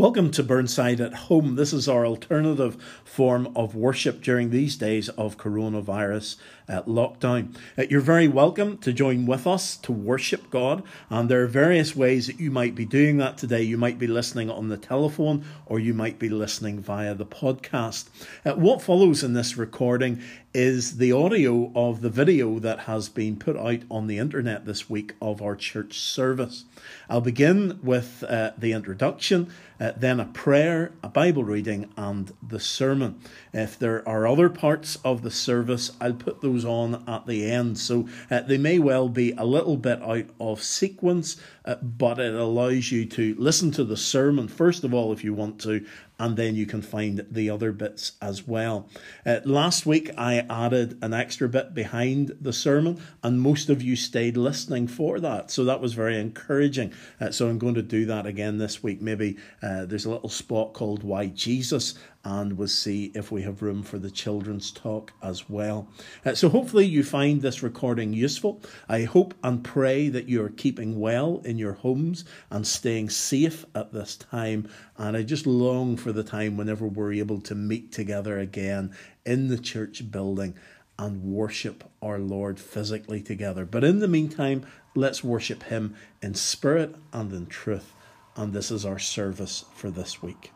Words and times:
Welcome 0.00 0.30
to 0.30 0.42
Burnside 0.42 0.98
at 1.02 1.12
Home. 1.12 1.56
This 1.56 1.74
is 1.74 1.86
our 1.86 2.06
alternative 2.06 2.82
form 3.04 3.52
of 3.54 3.74
worship 3.74 4.22
during 4.22 4.48
these 4.48 4.76
days 4.76 5.10
of 5.10 5.36
coronavirus 5.36 6.36
uh, 6.70 6.82
lockdown. 6.82 7.54
Uh, 7.76 7.84
you're 7.90 8.00
very 8.00 8.28
welcome 8.28 8.78
to 8.78 8.92
join 8.92 9.26
with 9.26 9.46
us 9.46 9.76
to 9.78 9.92
worship 9.92 10.50
God, 10.50 10.82
and 11.10 11.28
there 11.28 11.42
are 11.42 11.48
various 11.48 11.96
ways 11.96 12.28
that 12.28 12.38
you 12.38 12.50
might 12.50 12.74
be 12.74 12.84
doing 12.84 13.16
that 13.18 13.36
today. 13.36 13.62
You 13.62 13.76
might 13.76 13.98
be 13.98 14.06
listening 14.06 14.48
on 14.48 14.68
the 14.68 14.76
telephone, 14.76 15.44
or 15.66 15.80
you 15.80 15.92
might 15.92 16.18
be 16.18 16.28
listening 16.28 16.80
via 16.80 17.14
the 17.14 17.26
podcast. 17.26 18.08
Uh, 18.44 18.52
what 18.52 18.80
follows 18.80 19.22
in 19.22 19.32
this 19.32 19.56
recording 19.56 20.22
is 20.52 20.96
the 20.96 21.12
audio 21.12 21.70
of 21.76 22.00
the 22.00 22.10
video 22.10 22.58
that 22.58 22.80
has 22.80 23.08
been 23.08 23.36
put 23.36 23.56
out 23.56 23.80
on 23.88 24.08
the 24.08 24.18
internet 24.18 24.64
this 24.64 24.90
week 24.90 25.14
of 25.22 25.40
our 25.40 25.54
church 25.54 25.98
service. 26.00 26.64
I'll 27.08 27.20
begin 27.20 27.78
with 27.84 28.24
uh, 28.24 28.50
the 28.58 28.72
introduction, 28.72 29.52
uh, 29.78 29.92
then 29.96 30.18
a 30.18 30.24
prayer, 30.24 30.92
a 31.04 31.08
Bible 31.08 31.44
reading, 31.44 31.92
and 31.96 32.32
the 32.42 32.58
sermon. 32.58 33.20
If 33.52 33.78
there 33.78 34.06
are 34.08 34.26
other 34.26 34.48
parts 34.48 34.98
of 35.04 35.22
the 35.22 35.30
service, 35.30 35.92
I'll 36.00 36.14
put 36.14 36.40
those 36.40 36.59
on 36.64 37.04
at 37.08 37.26
the 37.26 37.50
end. 37.50 37.78
So 37.78 38.08
uh, 38.30 38.40
they 38.40 38.58
may 38.58 38.78
well 38.78 39.08
be 39.08 39.32
a 39.32 39.44
little 39.44 39.76
bit 39.76 40.02
out 40.02 40.26
of 40.40 40.62
sequence, 40.62 41.36
uh, 41.70 41.76
but 41.76 42.18
it 42.18 42.34
allows 42.34 42.90
you 42.90 43.06
to 43.06 43.36
listen 43.38 43.70
to 43.70 43.84
the 43.84 43.96
sermon, 43.96 44.48
first 44.48 44.82
of 44.82 44.92
all, 44.92 45.12
if 45.12 45.22
you 45.22 45.32
want 45.32 45.60
to, 45.60 45.86
and 46.18 46.36
then 46.36 46.54
you 46.56 46.66
can 46.66 46.82
find 46.82 47.24
the 47.30 47.48
other 47.48 47.70
bits 47.72 48.12
as 48.20 48.46
well. 48.46 48.88
Uh, 49.24 49.38
last 49.44 49.86
week 49.86 50.10
I 50.18 50.44
added 50.50 50.98
an 51.00 51.14
extra 51.14 51.48
bit 51.48 51.72
behind 51.72 52.36
the 52.40 52.52
sermon, 52.52 53.00
and 53.22 53.40
most 53.40 53.70
of 53.70 53.82
you 53.82 53.94
stayed 53.94 54.36
listening 54.36 54.88
for 54.88 55.20
that. 55.20 55.50
So 55.50 55.64
that 55.64 55.80
was 55.80 55.94
very 55.94 56.18
encouraging. 56.18 56.92
Uh, 57.20 57.30
so 57.30 57.48
I'm 57.48 57.58
going 57.58 57.76
to 57.76 57.82
do 57.82 58.04
that 58.06 58.26
again 58.26 58.58
this 58.58 58.82
week. 58.82 59.00
Maybe 59.00 59.38
uh, 59.62 59.86
there's 59.86 60.04
a 60.04 60.10
little 60.10 60.28
spot 60.28 60.74
called 60.74 61.04
Why 61.04 61.28
Jesus, 61.28 61.94
and 62.22 62.58
we'll 62.58 62.68
see 62.68 63.12
if 63.14 63.32
we 63.32 63.42
have 63.42 63.62
room 63.62 63.82
for 63.82 63.98
the 63.98 64.10
children's 64.10 64.70
talk 64.70 65.12
as 65.22 65.48
well. 65.48 65.88
Uh, 66.26 66.34
so 66.34 66.50
hopefully 66.50 66.84
you 66.84 67.02
find 67.02 67.40
this 67.40 67.62
recording 67.62 68.12
useful. 68.12 68.60
I 68.90 69.04
hope 69.04 69.32
and 69.42 69.64
pray 69.64 70.10
that 70.10 70.28
you 70.28 70.44
are 70.44 70.50
keeping 70.50 71.00
well 71.00 71.40
in 71.46 71.56
your 71.60 71.74
homes 71.74 72.24
and 72.50 72.66
staying 72.66 73.10
safe 73.10 73.64
at 73.74 73.92
this 73.92 74.16
time. 74.16 74.68
And 74.96 75.16
I 75.16 75.22
just 75.22 75.46
long 75.46 75.96
for 75.96 76.10
the 76.10 76.24
time 76.24 76.56
whenever 76.56 76.86
we're 76.86 77.12
able 77.12 77.40
to 77.42 77.54
meet 77.54 77.92
together 77.92 78.38
again 78.38 78.92
in 79.24 79.46
the 79.46 79.58
church 79.58 80.10
building 80.10 80.54
and 80.98 81.22
worship 81.22 81.84
our 82.02 82.18
Lord 82.18 82.58
physically 82.58 83.22
together. 83.22 83.64
But 83.64 83.84
in 83.84 84.00
the 84.00 84.08
meantime, 84.08 84.66
let's 84.94 85.22
worship 85.22 85.62
Him 85.62 85.94
in 86.20 86.34
spirit 86.34 86.96
and 87.12 87.32
in 87.32 87.46
truth. 87.46 87.94
And 88.36 88.52
this 88.52 88.70
is 88.70 88.84
our 88.84 88.98
service 88.98 89.64
for 89.74 89.90
this 89.90 90.22
week. 90.22 90.52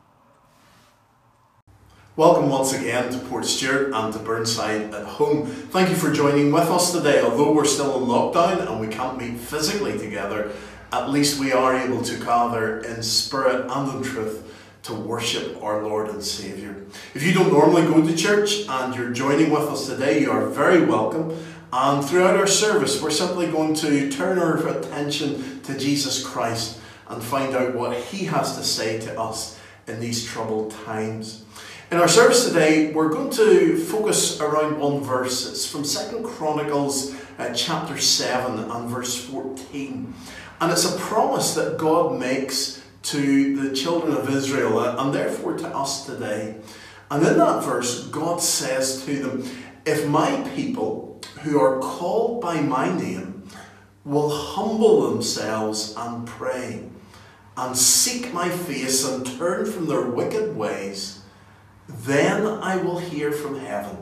Welcome 2.17 2.49
once 2.49 2.73
again 2.73 3.11
to 3.11 3.19
Portstewart 3.19 3.93
and 3.93 4.13
to 4.13 4.21
Burnside 4.21 4.95
at 4.95 5.05
home. 5.05 5.47
Thank 5.47 5.89
you 5.89 5.97
for 5.97 6.13
joining 6.13 6.53
with 6.53 6.69
us 6.69 6.93
today. 6.93 7.21
Although 7.21 7.53
we're 7.53 7.65
still 7.65 8.01
in 8.01 8.09
lockdown 8.09 8.71
and 8.71 8.79
we 8.79 8.87
can't 8.87 9.19
meet 9.19 9.37
physically 9.37 9.99
together, 9.99 10.53
at 10.95 11.11
least 11.11 11.41
we 11.41 11.51
are 11.51 11.77
able 11.77 12.01
to 12.01 12.17
gather 12.19 12.79
in 12.79 13.03
spirit 13.03 13.67
and 13.69 13.97
in 13.97 14.03
truth 14.05 14.43
to 14.85 14.95
worship 14.95 15.61
our 15.61 15.83
Lord 15.83 16.09
and 16.09 16.23
Saviour. 16.23 16.77
If 17.15 17.25
you 17.25 17.33
don't 17.33 17.53
normally 17.53 17.83
go 17.83 18.07
to 18.07 18.17
church 18.17 18.65
and 18.69 18.95
you're 18.95 19.11
joining 19.11 19.51
with 19.51 19.65
us 19.65 19.89
today, 19.89 20.21
you 20.21 20.31
are 20.31 20.47
very 20.47 20.85
welcome. 20.85 21.37
And 21.73 22.05
throughout 22.05 22.37
our 22.37 22.47
service, 22.47 23.03
we're 23.03 23.11
simply 23.11 23.49
going 23.49 23.75
to 23.77 24.09
turn 24.09 24.39
our 24.39 24.65
attention 24.69 25.63
to 25.63 25.77
Jesus 25.77 26.25
Christ 26.25 26.79
and 27.09 27.21
find 27.21 27.57
out 27.57 27.75
what 27.75 27.97
He 27.97 28.27
has 28.27 28.57
to 28.57 28.63
say 28.63 29.01
to 29.01 29.21
us 29.21 29.59
in 29.89 29.99
these 29.99 30.25
troubled 30.25 30.71
times. 30.85 31.45
In 31.91 31.99
our 31.99 32.09
service 32.09 32.47
today, 32.47 32.93
we're 32.93 33.09
going 33.09 33.31
to 33.31 33.79
focus 33.79 34.41
around 34.41 34.79
one 34.79 35.01
verse. 35.01 35.51
It's 35.51 35.67
from 35.67 35.85
Second 35.85 36.25
Chronicles 36.25 37.17
uh, 37.39 37.53
chapter 37.53 37.99
7 37.99 38.71
and 38.71 38.89
verse 38.89 39.25
14. 39.25 40.15
And 40.65 40.73
it's 40.73 40.91
a 40.91 40.99
promise 40.99 41.53
that 41.57 41.77
God 41.77 42.19
makes 42.19 42.83
to 43.03 43.55
the 43.55 43.77
children 43.77 44.17
of 44.17 44.31
Israel 44.31 44.79
uh, 44.79 44.97
and 44.99 45.13
therefore 45.13 45.59
to 45.59 45.69
us 45.69 46.07
today. 46.07 46.57
And 47.11 47.23
in 47.27 47.37
that 47.37 47.63
verse, 47.63 48.07
God 48.07 48.41
says 48.41 49.05
to 49.05 49.15
them, 49.15 49.51
If 49.85 50.09
my 50.09 50.41
people 50.57 51.21
who 51.43 51.61
are 51.61 51.81
called 51.81 52.41
by 52.41 52.63
my 52.63 52.91
name 52.99 53.47
will 54.07 54.31
humble 54.31 55.11
themselves 55.11 55.95
and 55.99 56.27
pray 56.27 56.89
and 57.59 57.77
seek 57.77 58.33
my 58.33 58.49
face 58.49 59.07
and 59.07 59.27
turn 59.27 59.71
from 59.71 59.85
their 59.85 60.07
wicked 60.07 60.57
ways, 60.57 61.21
then 61.91 62.47
I 62.47 62.79
will 62.79 63.01
hear 63.01 63.33
from 63.33 63.61
heaven, 63.61 63.99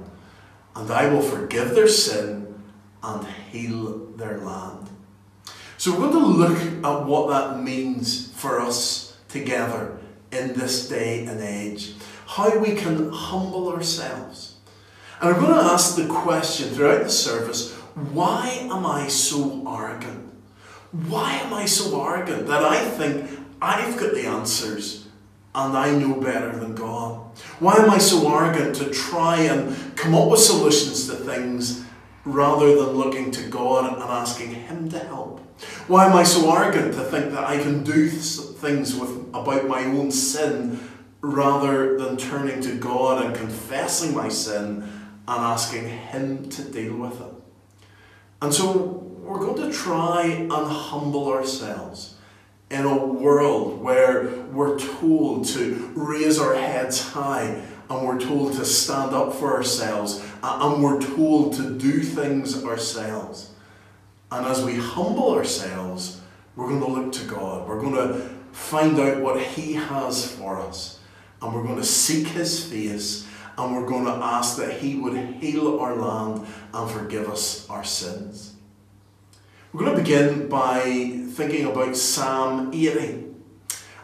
and 0.76 0.88
I 0.92 1.08
will 1.08 1.22
forgive 1.22 1.74
their 1.74 1.88
sin 1.88 2.62
and 3.02 3.26
heal 3.26 4.12
their 4.14 4.38
land. 4.38 4.91
So 5.82 5.98
we're 5.98 6.12
going 6.12 6.22
to 6.22 6.26
look 6.28 6.58
at 6.84 7.06
what 7.06 7.28
that 7.30 7.60
means 7.60 8.30
for 8.34 8.60
us 8.60 9.16
together 9.28 9.98
in 10.30 10.52
this 10.52 10.88
day 10.88 11.26
and 11.26 11.40
age. 11.40 11.94
How 12.24 12.56
we 12.56 12.76
can 12.76 13.10
humble 13.10 13.68
ourselves. 13.68 14.58
And 15.20 15.34
we're 15.34 15.40
going 15.40 15.58
to 15.58 15.72
ask 15.72 15.96
the 15.96 16.06
question 16.06 16.68
throughout 16.68 17.02
the 17.02 17.10
service 17.10 17.74
why 18.12 18.46
am 18.70 18.86
I 18.86 19.08
so 19.08 19.64
arrogant? 19.68 20.32
Why 20.92 21.32
am 21.38 21.52
I 21.52 21.64
so 21.64 22.00
arrogant 22.00 22.46
that 22.46 22.62
I 22.62 22.78
think 22.90 23.28
I've 23.60 23.98
got 23.98 24.14
the 24.14 24.26
answers 24.26 25.08
and 25.52 25.76
I 25.76 25.90
know 25.98 26.14
better 26.14 26.56
than 26.60 26.76
God? 26.76 27.36
Why 27.58 27.74
am 27.74 27.90
I 27.90 27.98
so 27.98 28.32
arrogant 28.32 28.76
to 28.76 28.90
try 28.90 29.40
and 29.40 29.96
come 29.96 30.14
up 30.14 30.30
with 30.30 30.38
solutions 30.38 31.08
to 31.08 31.16
things 31.16 31.84
rather 32.24 32.68
than 32.76 32.94
looking 32.94 33.32
to 33.32 33.48
God 33.48 33.92
and 33.92 34.00
asking 34.00 34.54
Him 34.54 34.88
to 34.90 35.00
help? 35.00 35.41
Why 35.86 36.06
am 36.06 36.14
I 36.14 36.22
so 36.22 36.54
arrogant 36.54 36.94
to 36.94 37.04
think 37.04 37.32
that 37.32 37.44
I 37.44 37.58
can 37.58 37.82
do 37.82 38.08
things 38.08 38.94
with, 38.94 39.10
about 39.34 39.66
my 39.66 39.84
own 39.84 40.10
sin 40.10 40.80
rather 41.20 41.98
than 41.98 42.16
turning 42.16 42.60
to 42.62 42.76
God 42.76 43.24
and 43.24 43.34
confessing 43.34 44.14
my 44.14 44.28
sin 44.28 44.82
and 44.82 45.40
asking 45.44 45.88
Him 45.88 46.48
to 46.50 46.62
deal 46.62 46.96
with 46.96 47.20
it? 47.20 47.32
And 48.40 48.52
so 48.52 48.72
we're 49.22 49.38
going 49.38 49.70
to 49.70 49.76
try 49.76 50.24
and 50.24 50.50
humble 50.50 51.28
ourselves 51.28 52.16
in 52.70 52.84
a 52.84 52.96
world 53.06 53.80
where 53.80 54.28
we're 54.50 54.78
told 54.78 55.46
to 55.46 55.92
raise 55.94 56.38
our 56.38 56.54
heads 56.54 57.10
high 57.10 57.62
and 57.88 58.06
we're 58.06 58.18
told 58.18 58.54
to 58.54 58.64
stand 58.64 59.14
up 59.14 59.34
for 59.34 59.54
ourselves 59.54 60.24
and 60.42 60.82
we're 60.82 61.00
told 61.00 61.54
to 61.54 61.78
do 61.78 62.00
things 62.00 62.64
ourselves. 62.64 63.51
And 64.32 64.46
as 64.46 64.64
we 64.64 64.76
humble 64.76 65.34
ourselves, 65.34 66.22
we're 66.56 66.68
going 66.68 66.80
to 66.80 66.86
look 66.86 67.12
to 67.12 67.24
God. 67.26 67.68
We're 67.68 67.82
going 67.82 67.96
to 67.96 68.30
find 68.52 68.98
out 68.98 69.20
what 69.20 69.38
He 69.38 69.74
has 69.74 70.32
for 70.32 70.58
us. 70.58 71.00
And 71.42 71.54
we're 71.54 71.62
going 71.62 71.76
to 71.76 71.84
seek 71.84 72.28
His 72.28 72.64
face 72.64 73.26
and 73.58 73.76
we're 73.76 73.86
going 73.86 74.06
to 74.06 74.12
ask 74.12 74.56
that 74.56 74.80
He 74.80 74.94
would 74.94 75.16
heal 75.34 75.78
our 75.78 75.94
land 75.94 76.46
and 76.72 76.90
forgive 76.90 77.28
us 77.28 77.68
our 77.68 77.84
sins. 77.84 78.54
We're 79.70 79.84
going 79.84 79.96
to 79.96 80.02
begin 80.02 80.48
by 80.48 80.80
thinking 81.32 81.66
about 81.66 81.94
Psalm 81.94 82.72
80. 82.72 83.31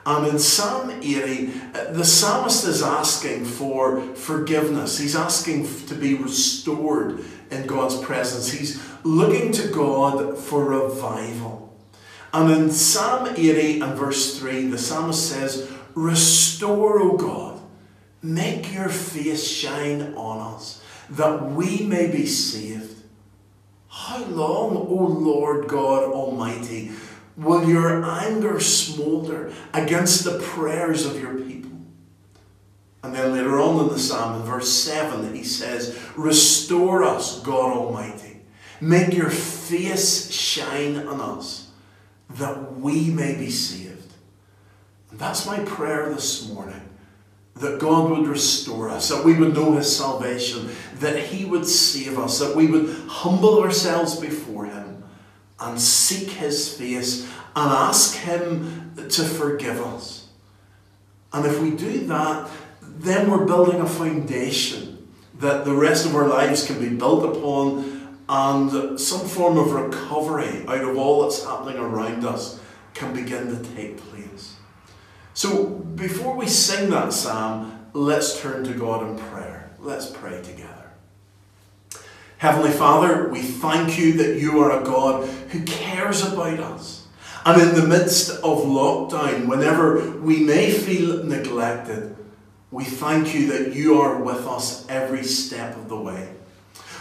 And 0.09 0.27
in 0.27 0.39
Psalm 0.39 0.89
80, 0.89 1.53
uh, 1.75 1.93
the 1.93 2.03
psalmist 2.03 2.65
is 2.65 2.83
asking 2.83 3.45
for 3.45 4.01
forgiveness. 4.15 4.97
He's 4.99 5.15
asking 5.15 5.69
to 5.85 5.95
be 5.95 6.15
restored 6.15 7.23
in 7.51 7.67
God's 7.67 8.01
presence. 8.01 8.51
He's 8.51 8.83
looking 9.05 9.53
to 9.53 9.69
God 9.69 10.39
for 10.39 10.65
revival. 10.65 11.77
And 12.33 12.51
in 12.51 12.71
Psalm 12.71 13.29
80 13.37 13.81
and 13.81 13.99
verse 13.99 14.39
3, 14.39 14.69
the 14.69 14.79
psalmist 14.79 15.29
says, 15.29 15.71
Restore, 15.95 17.03
O 17.03 17.19
God, 17.19 17.61
make 18.23 18.73
your 18.73 18.89
face 18.89 19.47
shine 19.47 20.15
on 20.15 20.55
us, 20.55 20.83
that 21.11 21.51
we 21.51 21.83
may 21.83 22.11
be 22.11 22.25
saved. 22.25 23.03
How 23.89 24.25
long, 24.25 24.75
O 24.75 25.19
Lord 25.21 25.69
God 25.69 26.05
Almighty, 26.05 26.93
will 27.39 27.69
your 27.69 28.05
anger 28.05 28.61
smolder 28.61 29.53
against 29.73 30.25
the 30.25 30.39
prayers 30.41 31.07
of 31.07 31.21
your 31.21 31.35
people? 31.35 31.71
And 33.03 33.15
then 33.15 33.33
later 33.33 33.59
on 33.61 33.85
in 33.85 33.89
the 33.89 33.99
psalm, 33.99 34.41
in 34.41 34.47
verse 34.47 34.71
7, 34.71 35.33
he 35.33 35.45
says, 35.45 35.99
Restore 36.17 37.05
us, 37.05 37.41
God 37.41 37.77
Almighty. 37.77 38.41
Make 38.81 39.15
your 39.15 39.31
face 39.31 40.31
shine 40.31 40.97
on 41.07 41.21
us, 41.21 41.71
that 42.31 42.77
we 42.77 43.11
may 43.11 43.37
be 43.37 43.51
saved. 43.51 44.13
And 45.11 45.19
that's 45.19 45.47
my 45.47 45.61
prayer 45.61 46.13
this 46.13 46.49
morning 46.49 46.83
that 47.55 47.81
God 47.81 48.11
would 48.11 48.29
restore 48.29 48.89
us, 48.89 49.09
that 49.09 49.25
we 49.25 49.35
would 49.35 49.53
know 49.53 49.73
His 49.73 49.97
salvation, 49.97 50.71
that 51.01 51.19
He 51.19 51.45
would 51.45 51.67
save 51.67 52.17
us, 52.17 52.39
that 52.39 52.55
we 52.55 52.69
would 52.69 52.95
humble 53.09 53.61
ourselves 53.61 54.15
before 54.21 54.67
Him 54.67 54.88
and 55.61 55.81
seek 55.81 56.31
His 56.31 56.77
face 56.77 57.25
and 57.57 57.73
ask 57.73 58.17
Him 58.17 58.93
to 58.97 59.25
forgive 59.25 59.81
us. 59.81 60.29
And 61.33 61.47
if 61.47 61.61
we 61.61 61.73
do 61.73 62.07
that, 62.07 62.51
then 62.83 63.31
we're 63.31 63.45
building 63.45 63.81
a 63.81 63.87
foundation 63.87 65.09
that 65.35 65.65
the 65.65 65.75
rest 65.75 66.07
of 66.07 66.15
our 66.15 66.27
lives 66.27 66.67
can 66.67 66.81
be 66.81 66.89
built 66.89 67.37
upon 67.37 67.99
and 68.29 69.01
some 69.01 69.27
form 69.27 69.57
of 69.57 69.73
recovery 69.73 70.67
out 70.67 70.83
of 70.83 70.99
all 70.99 71.23
that's 71.23 71.45
happening 71.45 71.79
around 71.79 72.25
us 72.25 72.61
can 72.93 73.15
begin 73.15 73.49
to 73.49 73.75
take 73.75 73.97
place. 73.97 74.57
So 75.33 75.67
before 75.67 76.37
we 76.37 76.47
sing 76.47 76.91
that 76.91 77.13
psalm, 77.13 77.87
let's 77.93 78.41
turn 78.41 78.65
to 78.65 78.75
God 78.75 79.09
in 79.09 79.19
prayer. 79.31 79.71
Let's 79.79 80.11
pray 80.11 80.43
together. 80.43 80.78
Heavenly 82.39 82.71
Father, 82.71 83.29
we 83.29 83.43
thank 83.43 83.99
you 83.99 84.13
that 84.19 84.41
you 84.41 84.61
are 84.61 84.81
a 84.81 84.85
God 84.85 85.29
who 85.51 85.65
cares 85.65 86.25
about 86.25 86.61
us. 86.61 87.07
And 87.45 87.61
in 87.61 87.75
the 87.75 87.87
midst 87.87 88.31
of 88.31 88.59
lockdown, 88.59 89.49
whenever 89.49 90.13
we 90.19 90.45
may 90.45 90.71
feel 90.71 91.25
neglected, 91.25 92.17
we 92.71 92.85
thank 92.85 93.35
you 93.35 93.49
that 93.49 93.75
you 93.75 94.01
are 94.01 94.23
with 94.23 94.47
us 94.47 94.87
every 94.89 95.25
step 95.25 95.77
of 95.77 95.89
the 95.89 95.97
way. 95.97 96.33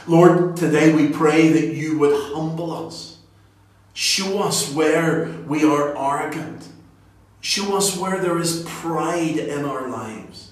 Lord, 0.07 0.57
today 0.57 0.95
we 0.95 1.09
pray 1.09 1.49
that 1.49 1.73
you 1.75 1.99
would 1.99 2.15
humble 2.33 2.87
us. 2.87 3.19
Show 3.93 4.41
us 4.41 4.73
where 4.73 5.25
we 5.45 5.63
are 5.63 5.95
arrogant. 5.95 6.67
Show 7.41 7.77
us 7.77 7.95
where 7.95 8.19
there 8.19 8.39
is 8.39 8.63
pride 8.67 9.37
in 9.37 9.65
our 9.65 9.87
lives. 9.87 10.51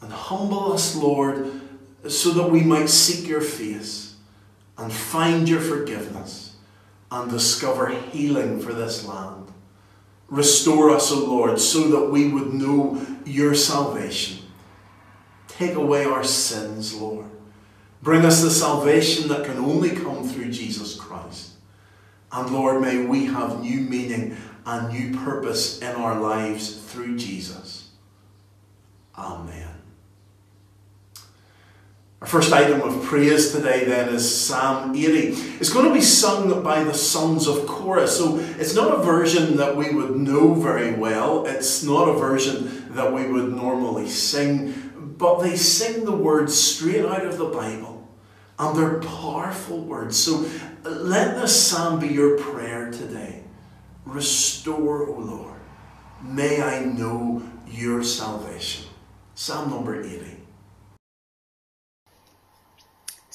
And 0.00 0.12
humble 0.12 0.72
us, 0.72 0.94
Lord, 0.94 1.60
so 2.08 2.30
that 2.30 2.50
we 2.50 2.62
might 2.62 2.88
seek 2.88 3.28
your 3.28 3.40
face 3.40 4.14
and 4.78 4.92
find 4.92 5.48
your 5.48 5.60
forgiveness 5.60 6.56
and 7.10 7.30
discover 7.30 7.88
healing 7.88 8.60
for 8.60 8.72
this 8.72 9.04
land. 9.04 9.48
Restore 10.28 10.90
us, 10.90 11.10
O 11.10 11.24
Lord, 11.24 11.58
so 11.60 11.88
that 11.88 12.10
we 12.10 12.28
would 12.28 12.54
know 12.54 13.04
your 13.24 13.54
salvation. 13.54 14.38
Take 15.48 15.74
away 15.74 16.04
our 16.04 16.24
sins, 16.24 16.94
Lord. 16.94 17.26
Bring 18.02 18.24
us 18.24 18.40
the 18.40 18.50
salvation 18.50 19.28
that 19.28 19.44
can 19.44 19.58
only 19.58 19.90
come 19.90 20.26
through 20.26 20.50
Jesus 20.52 20.94
Christ. 20.94 21.50
And 22.32 22.50
Lord, 22.50 22.80
may 22.80 23.04
we 23.04 23.26
have 23.26 23.60
new 23.60 23.80
meaning 23.80 24.36
and 24.64 24.88
new 24.88 25.18
purpose 25.18 25.80
in 25.82 25.94
our 25.96 26.18
lives 26.18 26.76
through 26.76 27.18
Jesus. 27.18 27.88
Amen. 29.18 29.79
Our 32.20 32.26
first 32.26 32.52
item 32.52 32.82
of 32.82 33.02
praise 33.04 33.50
today 33.50 33.86
then 33.86 34.10
is 34.10 34.46
Psalm 34.46 34.94
80. 34.94 35.08
It's 35.58 35.72
going 35.72 35.88
to 35.88 35.94
be 35.94 36.02
sung 36.02 36.62
by 36.62 36.84
the 36.84 36.92
sons 36.92 37.46
of 37.46 37.66
Korah. 37.66 38.06
So 38.06 38.38
it's 38.58 38.74
not 38.74 38.92
a 38.92 39.02
version 39.02 39.56
that 39.56 39.74
we 39.74 39.94
would 39.94 40.14
know 40.14 40.52
very 40.52 40.92
well. 40.92 41.46
It's 41.46 41.82
not 41.82 42.10
a 42.10 42.18
version 42.18 42.92
that 42.94 43.10
we 43.10 43.26
would 43.26 43.54
normally 43.54 44.06
sing. 44.06 45.14
But 45.16 45.38
they 45.38 45.56
sing 45.56 46.04
the 46.04 46.12
words 46.12 46.54
straight 46.54 47.06
out 47.06 47.24
of 47.24 47.38
the 47.38 47.46
Bible. 47.46 48.06
And 48.58 48.76
they're 48.76 49.00
powerful 49.00 49.78
words. 49.78 50.18
So 50.18 50.44
uh, 50.84 50.90
let 50.90 51.36
this 51.36 51.68
psalm 51.68 52.00
be 52.00 52.08
your 52.08 52.36
prayer 52.36 52.90
today. 52.90 53.44
Restore, 54.04 55.08
O 55.08 55.18
Lord. 55.18 55.60
May 56.22 56.60
I 56.60 56.84
know 56.84 57.42
your 57.66 58.04
salvation. 58.04 58.90
Psalm 59.34 59.70
number 59.70 60.02
80. 60.02 60.39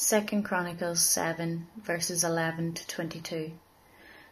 Second 0.07 0.43
Chronicles 0.43 0.99
7 0.99 1.65
verses 1.77 2.23
11 2.23 2.75
to 2.75 2.85
22. 2.85 3.53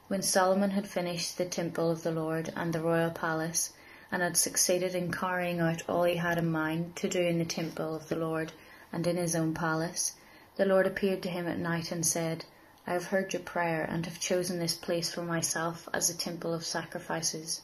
When 0.08 0.22
Solomon 0.22 0.70
had 0.70 0.88
finished 0.88 1.40
the 1.40 1.46
temple 1.46 1.90
of 1.90 2.04
the 2.04 2.12
Lord 2.12 2.54
and 2.56 2.72
the 2.72 2.80
royal 2.80 3.10
palace, 3.10 3.74
and 4.12 4.22
had 4.22 4.38
succeeded 4.38 4.94
in 4.94 5.12
carrying 5.12 5.60
out 5.60 5.82
all 5.90 6.04
he 6.04 6.18
had 6.18 6.38
in 6.38 6.52
mind 6.52 6.96
to 6.98 7.10
do 7.10 7.22
in 7.22 7.40
the 7.40 7.44
temple 7.44 7.96
of 7.96 8.08
the 8.08 8.16
Lord 8.16 8.52
and 8.92 9.08
in 9.08 9.18
his 9.18 9.36
own 9.36 9.56
palace, 9.56 10.14
the 10.58 10.66
Lord 10.66 10.86
appeared 10.86 11.24
to 11.24 11.30
him 11.30 11.48
at 11.48 11.58
night 11.58 11.92
and 11.92 12.06
said, 12.06 12.46
I 12.86 12.94
have 12.94 13.06
heard 13.06 13.34
your 13.34 13.42
prayer 13.42 13.84
and 13.84 14.06
have 14.06 14.20
chosen 14.20 14.60
this 14.60 14.76
place 14.76 15.12
for 15.12 15.24
myself 15.24 15.90
as 15.92 16.08
a 16.08 16.16
temple 16.16 16.54
of 16.54 16.64
sacrifices. 16.64 17.62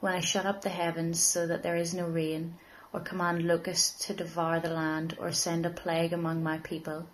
When 0.00 0.12
I 0.12 0.18
shut 0.18 0.46
up 0.46 0.62
the 0.62 0.70
heavens 0.70 1.20
so 1.20 1.46
that 1.46 1.62
there 1.62 1.76
is 1.76 1.94
no 1.94 2.08
rain, 2.08 2.58
or 2.92 2.98
command 2.98 3.46
locusts 3.46 4.04
to 4.06 4.14
devour 4.14 4.58
the 4.58 4.70
land, 4.70 5.16
or 5.20 5.30
send 5.30 5.64
a 5.64 5.70
plague 5.70 6.12
among 6.12 6.42
my 6.42 6.58
people, 6.58 7.06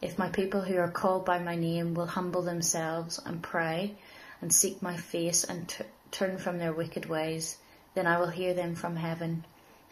if 0.00 0.18
my 0.18 0.28
people 0.28 0.60
who 0.60 0.76
are 0.78 0.90
called 0.90 1.24
by 1.24 1.38
my 1.38 1.56
name 1.56 1.94
will 1.94 2.06
humble 2.06 2.42
themselves 2.42 3.20
and 3.24 3.42
pray 3.42 3.96
and 4.40 4.52
seek 4.52 4.80
my 4.80 4.96
face 4.96 5.42
and 5.42 5.68
t- 5.68 5.84
turn 6.10 6.38
from 6.38 6.58
their 6.58 6.72
wicked 6.72 7.06
ways, 7.06 7.58
then 7.94 8.06
I 8.06 8.18
will 8.18 8.28
hear 8.28 8.54
them 8.54 8.76
from 8.76 8.96
heaven, 8.96 9.44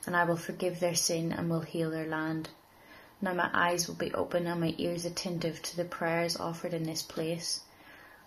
and 0.06 0.17
I 0.17 0.25
will 0.25 0.37
forgive 0.37 0.79
their 0.79 0.94
sin 0.94 1.32
and 1.32 1.50
will 1.50 1.62
heal 1.62 1.91
their 1.91 2.06
land. 2.06 2.50
Now 3.20 3.32
my 3.32 3.50
eyes 3.53 3.88
will 3.88 3.97
be 3.97 4.14
open 4.14 4.47
and 4.47 4.61
my 4.61 4.75
ears 4.79 5.05
attentive 5.05 5.62
to 5.62 5.76
the 5.76 5.85
prayers 5.85 6.37
offered 6.37 6.75
in 6.75 6.85
this 6.85 7.02
place. 7.02 7.62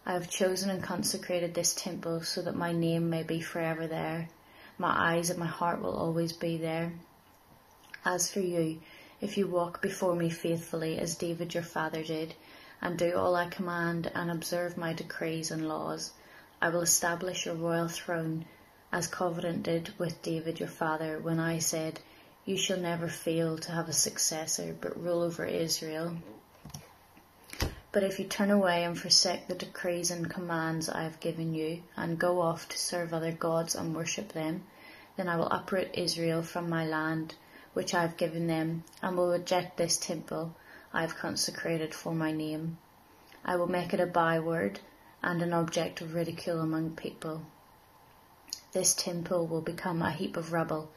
I 0.06 0.14
have 0.14 0.30
chosen 0.30 0.70
and 0.70 0.84
consecrated 0.84 1.54
this 1.54 1.74
temple 1.74 2.24
so 2.24 2.42
that 2.42 2.56
my 2.56 2.74
name 2.74 3.10
may 3.10 3.24
be 3.24 3.40
forever 3.40 3.86
there. 3.88 4.30
My 4.78 5.14
eyes 5.14 5.30
and 5.30 5.38
my 5.38 5.46
heart 5.46 5.82
will 5.82 5.96
always 5.96 6.34
be 6.34 6.58
there. 6.58 6.94
As 8.04 8.32
for 8.32 8.40
you, 8.40 8.80
if 9.22 9.38
you 9.38 9.46
walk 9.46 9.82
before 9.82 10.16
me 10.16 10.30
faithfully 10.30 10.98
as 10.98 11.16
David 11.16 11.54
your 11.54 11.64
father 11.64 12.02
did, 12.02 12.34
and 12.82 12.98
do 12.98 13.18
all 13.18 13.36
I 13.36 13.48
command 13.48 14.10
and 14.16 14.32
observe 14.32 14.78
my 14.78 14.94
decrees 14.94 15.52
and 15.52 15.68
laws, 15.68 16.12
I 16.62 16.70
will 16.70 16.80
establish 16.82 17.46
your 17.46 17.56
royal 17.56 17.90
throne 17.90 18.46
as 18.94 19.08
covenant 19.08 19.64
did 19.64 19.94
with 20.00 20.22
David 20.22 20.62
your 20.62 20.70
father 20.70 21.20
when 21.20 21.38
I 21.38 21.60
said, 21.60 22.00
You 22.46 22.56
shall 22.56 22.80
never 22.80 23.10
fail 23.10 23.58
to 23.58 23.72
have 23.74 23.90
a 23.90 23.94
successor, 23.94 24.74
but 24.80 24.98
rule 24.98 25.22
over 25.22 25.44
Israel. 25.44 26.16
But 27.92 28.04
if 28.04 28.20
you 28.20 28.26
turn 28.26 28.52
away 28.52 28.86
and 28.86 28.98
forsake 28.98 29.48
the 29.48 29.56
decrees 29.56 30.12
and 30.12 30.32
commands 30.32 30.88
I 30.88 31.04
have 31.04 31.20
given 31.20 31.54
you, 31.54 31.84
and 31.98 32.18
go 32.18 32.40
off 32.40 32.70
to 32.70 32.78
serve 32.78 33.14
other 33.14 33.34
gods 33.34 33.76
and 33.76 33.94
worship 33.94 34.32
them, 34.32 34.64
then 35.18 35.28
I 35.28 35.36
will 35.36 35.50
uproot 35.50 35.90
Israel 35.94 36.42
from 36.42 36.70
my 36.70 36.86
land 36.86 37.36
which 37.74 37.94
I 37.94 38.02
have 38.02 38.18
given 38.18 38.48
them, 38.48 38.84
and 39.02 39.18
will 39.18 39.30
reject 39.30 39.78
this 39.78 39.98
temple 39.98 40.56
I 40.92 41.02
have 41.02 41.16
consecrated 41.16 41.94
for 41.94 42.14
my 42.16 42.32
name. 42.32 42.78
I 43.46 43.56
will 43.56 43.68
make 43.68 43.94
it 43.94 44.00
a 44.00 44.08
byword 44.08 44.80
and 45.22 45.42
an 45.42 45.54
object 45.54 46.02
of 46.02 46.16
ridicule 46.16 46.62
among 46.62 46.96
people. 46.96 47.44
This 48.72 48.96
temple 48.96 49.48
will 49.48 49.62
become 49.62 50.02
a 50.02 50.12
heap 50.12 50.36
of 50.36 50.52
rubble. 50.52 50.90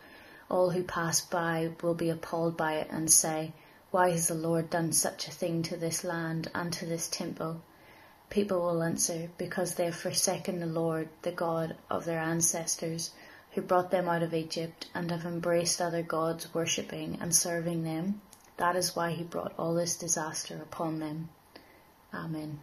All 0.48 0.70
who 0.70 0.82
pass 0.82 1.20
by 1.20 1.72
will 1.82 1.94
be 1.94 2.10
appalled 2.10 2.56
by 2.56 2.74
it 2.74 2.88
and 2.90 3.10
say, 3.10 3.52
Why 3.90 4.10
has 4.10 4.28
the 4.28 4.34
Lord 4.34 4.70
done 4.70 4.92
such 4.92 5.28
a 5.28 5.30
thing 5.30 5.62
to 5.64 5.76
this 5.76 6.04
land 6.04 6.50
and 6.54 6.72
to 6.74 6.86
this 6.86 7.08
temple? 7.08 7.62
People 8.30 8.60
will 8.60 8.82
answer, 8.82 9.30
Because 9.36 9.74
they 9.74 9.84
have 9.86 9.96
forsaken 9.96 10.60
the 10.60 10.66
Lord, 10.66 11.08
the 11.20 11.32
God 11.32 11.76
of 11.90 12.04
their 12.06 12.18
ancestors, 12.18 13.10
who 13.52 13.62
brought 13.62 13.90
them 13.90 14.08
out 14.08 14.22
of 14.22 14.34
Egypt 14.34 14.88
and 14.94 15.10
have 15.10 15.24
embraced 15.24 15.80
other 15.80 16.02
gods, 16.02 16.52
worshipping 16.54 17.18
and 17.20 17.34
serving 17.34 17.84
them. 17.84 18.20
That 18.56 18.76
is 18.76 18.96
why 18.96 19.12
he 19.12 19.24
brought 19.24 19.54
all 19.58 19.74
this 19.74 19.96
disaster 19.96 20.56
upon 20.62 21.00
them. 21.00 21.28
Amen. 22.14 22.60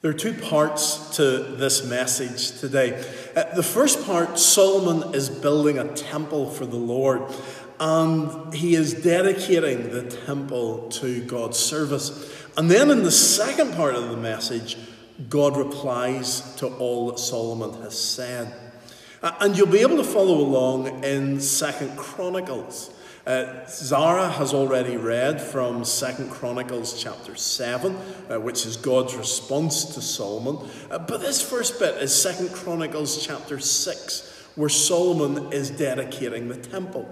There 0.00 0.10
are 0.10 0.14
two 0.14 0.34
parts 0.34 1.16
to 1.16 1.38
this 1.38 1.88
message 1.88 2.58
today. 2.58 3.04
Uh, 3.36 3.54
the 3.54 3.62
first 3.62 4.04
part, 4.04 4.36
Solomon 4.36 5.14
is 5.14 5.28
building 5.28 5.78
a 5.78 5.94
temple 5.94 6.50
for 6.50 6.66
the 6.66 6.76
Lord, 6.76 7.22
and 7.78 8.52
he 8.52 8.74
is 8.74 8.94
dedicating 8.94 9.90
the 9.90 10.02
temple 10.26 10.88
to 10.90 11.24
God's 11.24 11.56
service. 11.56 12.34
And 12.56 12.68
then 12.68 12.90
in 12.90 13.04
the 13.04 13.12
second 13.12 13.74
part 13.74 13.94
of 13.94 14.10
the 14.10 14.16
message, 14.16 14.76
God 15.28 15.56
replies 15.56 16.54
to 16.56 16.68
all 16.68 17.08
that 17.08 17.18
Solomon 17.18 17.82
has 17.82 17.98
said. 17.98 18.54
And 19.22 19.56
you'll 19.56 19.66
be 19.66 19.80
able 19.80 19.98
to 19.98 20.04
follow 20.04 20.38
along 20.38 21.04
in 21.04 21.40
Second 21.40 21.96
Chronicles. 21.96 22.90
Uh, 23.24 23.64
Zara 23.68 24.28
has 24.28 24.52
already 24.52 24.96
read 24.96 25.40
from 25.40 25.84
Second 25.84 26.28
Chronicles 26.28 27.00
chapter 27.00 27.36
7, 27.36 27.94
uh, 27.94 28.40
which 28.40 28.66
is 28.66 28.76
God's 28.76 29.14
response 29.14 29.94
to 29.94 30.02
Solomon. 30.02 30.68
Uh, 30.90 30.98
but 30.98 31.20
this 31.20 31.40
first 31.40 31.78
bit 31.78 32.02
is 32.02 32.12
Second 32.12 32.52
Chronicles 32.52 33.24
chapter 33.24 33.60
6, 33.60 34.48
where 34.56 34.68
Solomon 34.68 35.52
is 35.52 35.70
dedicating 35.70 36.48
the 36.48 36.56
temple. 36.56 37.08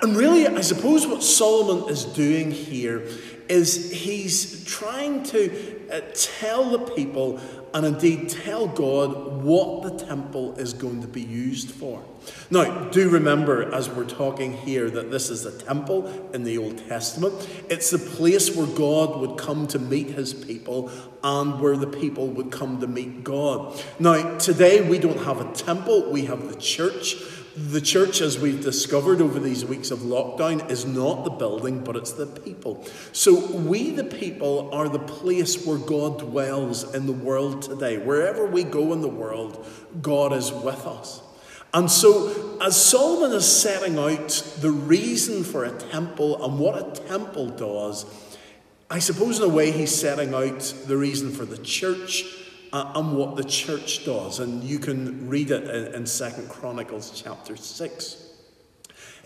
And 0.00 0.16
really, 0.16 0.46
I 0.46 0.62
suppose 0.62 1.06
what 1.06 1.22
Solomon 1.22 1.90
is 1.90 2.06
doing 2.06 2.50
here 2.50 3.06
is 3.48 3.90
he's 3.90 4.64
trying 4.64 5.22
to 5.24 5.80
uh, 5.90 6.00
tell 6.14 6.70
the 6.70 6.78
people 6.94 7.40
and 7.74 7.86
indeed 7.86 8.28
tell 8.28 8.66
God 8.66 9.42
what 9.42 9.82
the 9.82 10.04
temple 10.04 10.54
is 10.56 10.72
going 10.74 11.00
to 11.00 11.08
be 11.08 11.22
used 11.22 11.70
for. 11.70 12.02
Now, 12.50 12.88
do 12.90 13.08
remember 13.08 13.74
as 13.74 13.88
we're 13.88 14.04
talking 14.04 14.52
here 14.52 14.90
that 14.90 15.10
this 15.10 15.30
is 15.30 15.42
the 15.42 15.52
temple 15.52 16.30
in 16.34 16.44
the 16.44 16.58
Old 16.58 16.86
Testament. 16.88 17.48
It's 17.70 17.90
the 17.90 17.98
place 17.98 18.54
where 18.54 18.66
God 18.66 19.20
would 19.20 19.38
come 19.38 19.66
to 19.68 19.78
meet 19.78 20.08
his 20.08 20.34
people 20.34 20.90
and 21.24 21.60
where 21.60 21.76
the 21.76 21.86
people 21.86 22.28
would 22.28 22.50
come 22.50 22.80
to 22.80 22.86
meet 22.86 23.24
God. 23.24 23.82
Now, 23.98 24.36
today 24.38 24.86
we 24.86 24.98
don't 24.98 25.24
have 25.24 25.40
a 25.40 25.52
temple, 25.54 26.10
we 26.10 26.26
have 26.26 26.48
the 26.48 26.56
church. 26.56 27.16
The 27.54 27.82
church, 27.82 28.22
as 28.22 28.38
we've 28.38 28.62
discovered 28.62 29.20
over 29.20 29.38
these 29.38 29.62
weeks 29.62 29.90
of 29.90 29.98
lockdown, 29.98 30.70
is 30.70 30.86
not 30.86 31.24
the 31.24 31.30
building, 31.30 31.84
but 31.84 31.96
it's 31.96 32.12
the 32.12 32.24
people. 32.24 32.86
So, 33.12 33.46
we, 33.54 33.90
the 33.90 34.04
people, 34.04 34.70
are 34.72 34.88
the 34.88 34.98
place 34.98 35.66
where 35.66 35.76
God 35.76 36.18
dwells 36.18 36.94
in 36.94 37.04
the 37.04 37.12
world 37.12 37.60
today. 37.60 37.98
Wherever 37.98 38.46
we 38.46 38.64
go 38.64 38.94
in 38.94 39.02
the 39.02 39.08
world, 39.08 39.66
God 40.00 40.32
is 40.32 40.50
with 40.50 40.86
us. 40.86 41.20
And 41.74 41.90
so, 41.90 42.58
as 42.62 42.82
Solomon 42.82 43.36
is 43.36 43.44
setting 43.44 43.98
out 43.98 44.30
the 44.60 44.70
reason 44.70 45.44
for 45.44 45.64
a 45.66 45.72
temple 45.72 46.42
and 46.42 46.58
what 46.58 46.78
a 46.78 47.00
temple 47.02 47.50
does, 47.50 48.06
I 48.88 48.98
suppose 48.98 49.38
in 49.38 49.44
a 49.44 49.48
way 49.52 49.72
he's 49.72 49.94
setting 49.94 50.32
out 50.32 50.60
the 50.86 50.96
reason 50.96 51.30
for 51.30 51.44
the 51.44 51.58
church 51.58 52.24
and 52.72 53.16
what 53.16 53.36
the 53.36 53.44
church 53.44 54.04
does. 54.04 54.40
And 54.40 54.64
you 54.64 54.78
can 54.78 55.28
read 55.28 55.50
it 55.50 55.64
in, 55.64 55.94
in 55.94 56.06
Second 56.06 56.48
Chronicles 56.48 57.10
chapter 57.14 57.56
6. 57.56 58.28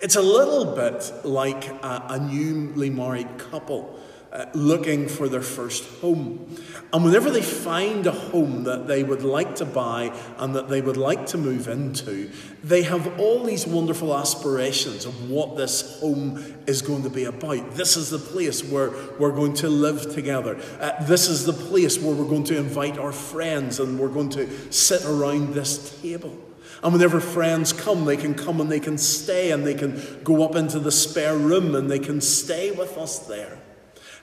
It's 0.02 0.16
a 0.16 0.22
little 0.22 0.74
bit 0.74 1.10
like 1.24 1.68
a, 1.82 2.06
a 2.10 2.18
newly 2.18 2.90
married 2.90 3.38
couple 3.38 3.98
uh, 4.32 4.46
looking 4.54 5.08
for 5.08 5.28
their 5.28 5.42
first 5.42 5.84
home. 6.00 6.56
And 6.92 7.04
whenever 7.04 7.30
they 7.30 7.42
find 7.42 8.06
a 8.06 8.12
home 8.12 8.64
that 8.64 8.86
they 8.86 9.02
would 9.02 9.22
like 9.22 9.56
to 9.56 9.64
buy 9.64 10.16
and 10.38 10.54
that 10.54 10.68
they 10.68 10.80
would 10.80 10.96
like 10.96 11.26
to 11.26 11.38
move 11.38 11.68
into, 11.68 12.30
they 12.62 12.82
have 12.82 13.18
all 13.18 13.44
these 13.44 13.66
wonderful 13.66 14.16
aspirations 14.16 15.04
of 15.04 15.30
what 15.30 15.56
this 15.56 16.00
home 16.00 16.42
is 16.66 16.82
going 16.82 17.02
to 17.02 17.10
be 17.10 17.24
about. 17.24 17.72
This 17.72 17.96
is 17.96 18.10
the 18.10 18.18
place 18.18 18.62
where 18.62 18.90
we're 19.18 19.32
going 19.32 19.54
to 19.54 19.68
live 19.68 20.12
together. 20.14 20.60
Uh, 20.80 21.02
this 21.04 21.28
is 21.28 21.44
the 21.44 21.52
place 21.52 21.98
where 21.98 22.14
we're 22.14 22.28
going 22.28 22.44
to 22.44 22.56
invite 22.56 22.98
our 22.98 23.12
friends 23.12 23.80
and 23.80 23.98
we're 23.98 24.08
going 24.08 24.30
to 24.30 24.72
sit 24.72 25.04
around 25.04 25.54
this 25.54 26.00
table. 26.00 26.36
And 26.82 26.92
whenever 26.92 27.20
friends 27.20 27.72
come, 27.72 28.04
they 28.04 28.16
can 28.16 28.34
come 28.34 28.60
and 28.60 28.70
they 28.70 28.80
can 28.80 28.98
stay 28.98 29.50
and 29.50 29.66
they 29.66 29.74
can 29.74 30.20
go 30.22 30.44
up 30.44 30.56
into 30.56 30.78
the 30.78 30.92
spare 30.92 31.36
room 31.36 31.74
and 31.74 31.90
they 31.90 31.98
can 31.98 32.20
stay 32.20 32.70
with 32.70 32.98
us 32.98 33.20
there. 33.20 33.58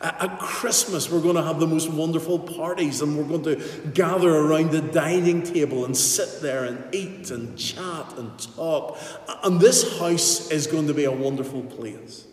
At 0.03 0.38
Christmas, 0.38 1.10
we're 1.10 1.22
going 1.22 1.38
to 1.38 1.43
have 1.43 1.62
the 1.62 1.67
most 1.67 1.89
wonderful 1.89 2.38
parties 2.38 3.01
and 3.01 3.17
we're 3.17 3.24
going 3.24 3.43
to 3.43 3.89
gather 3.93 4.29
around 4.29 4.72
the 4.72 4.81
dining 4.81 5.43
table 5.43 5.86
and 5.86 5.95
sit 5.95 6.41
there 6.41 6.65
and 6.65 6.93
eat 6.93 7.31
and 7.31 7.57
chat 7.57 8.17
and 8.17 8.38
talk. 8.55 9.00
And 9.43 9.62
this 9.62 9.98
house 10.00 10.51
is 10.51 10.67
going 10.67 10.88
to 10.88 10.93
be 10.93 11.05
a 11.05 11.12
wonderful 11.12 11.63
place. 11.63 12.27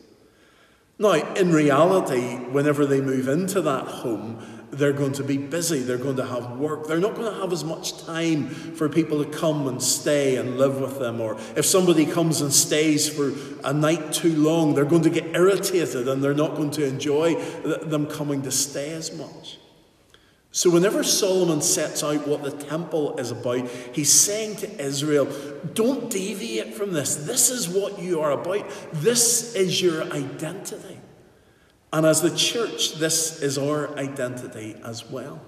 Now, 0.98 1.12
in 1.34 1.52
reality, 1.52 2.36
whenever 2.36 2.86
they 2.86 3.00
move 3.00 3.28
into 3.28 3.62
that 3.62 3.86
home, 3.86 4.59
they're 4.70 4.92
going 4.92 5.12
to 5.12 5.24
be 5.24 5.36
busy, 5.36 5.80
they're 5.80 5.98
going 5.98 6.16
to 6.16 6.26
have 6.26 6.52
work, 6.58 6.86
they're 6.86 7.00
not 7.00 7.14
going 7.14 7.32
to 7.32 7.40
have 7.40 7.52
as 7.52 7.64
much 7.64 8.04
time 8.04 8.48
for 8.48 8.88
people 8.88 9.24
to 9.24 9.30
come 9.30 9.66
and 9.66 9.82
stay 9.82 10.36
and 10.36 10.58
live 10.58 10.80
with 10.80 10.98
them. 10.98 11.20
Or 11.20 11.36
if 11.56 11.64
somebody 11.64 12.06
comes 12.06 12.40
and 12.40 12.52
stays 12.52 13.08
for 13.08 13.32
a 13.64 13.72
night 13.72 14.12
too 14.12 14.34
long, 14.36 14.74
they're 14.74 14.84
going 14.84 15.02
to 15.02 15.10
get 15.10 15.34
irritated 15.34 16.08
and 16.08 16.22
they're 16.22 16.34
not 16.34 16.54
going 16.54 16.70
to 16.72 16.86
enjoy 16.86 17.34
them 17.34 18.06
coming 18.06 18.42
to 18.42 18.50
stay 18.50 18.92
as 18.92 19.16
much. 19.16 19.58
So, 20.52 20.68
whenever 20.68 21.04
Solomon 21.04 21.62
sets 21.62 22.02
out 22.02 22.26
what 22.26 22.42
the 22.42 22.50
temple 22.50 23.16
is 23.18 23.30
about, 23.30 23.68
he's 23.92 24.12
saying 24.12 24.56
to 24.56 24.84
Israel, 24.84 25.28
Don't 25.74 26.10
deviate 26.10 26.74
from 26.74 26.92
this. 26.92 27.14
This 27.14 27.50
is 27.50 27.68
what 27.68 28.00
you 28.00 28.20
are 28.20 28.32
about, 28.32 28.68
this 28.92 29.54
is 29.54 29.80
your 29.80 30.02
identity. 30.12 30.99
And 31.92 32.06
as 32.06 32.22
the 32.22 32.34
church, 32.34 32.94
this 32.94 33.42
is 33.42 33.58
our 33.58 33.96
identity 33.96 34.76
as 34.84 35.08
well. 35.08 35.40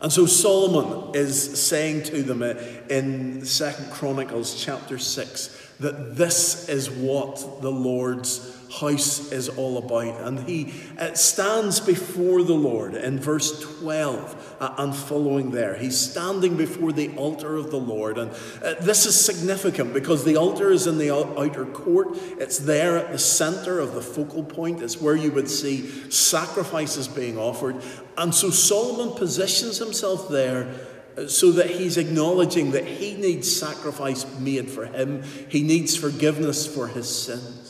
And 0.00 0.12
so 0.12 0.26
Solomon 0.26 1.14
is 1.14 1.60
saying 1.60 2.04
to 2.04 2.22
them 2.22 2.42
in 2.42 3.44
Second 3.44 3.90
Chronicles 3.90 4.62
chapter 4.62 4.96
6 4.96 5.74
that 5.80 6.16
this 6.16 6.68
is 6.68 6.88
what 6.88 7.62
the 7.62 7.70
Lord's 7.70 8.57
house 8.72 9.32
is 9.32 9.48
all 9.48 9.78
about. 9.78 10.20
And 10.20 10.40
he 10.48 10.72
uh, 10.98 11.14
stands 11.14 11.80
before 11.80 12.42
the 12.42 12.54
Lord 12.54 12.94
in 12.94 13.18
verse 13.18 13.60
12 13.78 14.56
uh, 14.60 14.74
and 14.78 14.94
following 14.94 15.50
there. 15.50 15.76
He's 15.76 15.98
standing 15.98 16.56
before 16.56 16.92
the 16.92 17.14
altar 17.16 17.56
of 17.56 17.70
the 17.70 17.78
Lord. 17.78 18.18
And 18.18 18.30
uh, 18.62 18.74
this 18.80 19.06
is 19.06 19.18
significant 19.18 19.92
because 19.92 20.24
the 20.24 20.36
altar 20.36 20.70
is 20.70 20.86
in 20.86 20.98
the 20.98 21.14
outer 21.14 21.64
court, 21.66 22.16
it's 22.38 22.58
there 22.58 22.98
at 22.98 23.12
the 23.12 23.18
center 23.18 23.78
of 23.78 23.94
the 23.94 24.02
focal 24.02 24.44
point, 24.44 24.82
it's 24.82 25.00
where 25.00 25.16
you 25.16 25.32
would 25.32 25.48
see 25.48 26.10
sacrifices 26.10 27.08
being 27.08 27.38
offered. 27.38 27.82
And 28.16 28.34
so 28.34 28.50
Solomon 28.50 29.16
positions 29.16 29.78
himself 29.78 30.28
there 30.28 30.74
so 31.26 31.50
that 31.52 31.70
he's 31.70 31.96
acknowledging 31.96 32.72
that 32.72 32.84
he 32.86 33.14
needs 33.14 33.54
sacrifice 33.54 34.24
made 34.38 34.70
for 34.70 34.86
him, 34.86 35.22
he 35.48 35.62
needs 35.62 35.96
forgiveness 35.96 36.66
for 36.66 36.86
his 36.86 37.08
sins. 37.08 37.67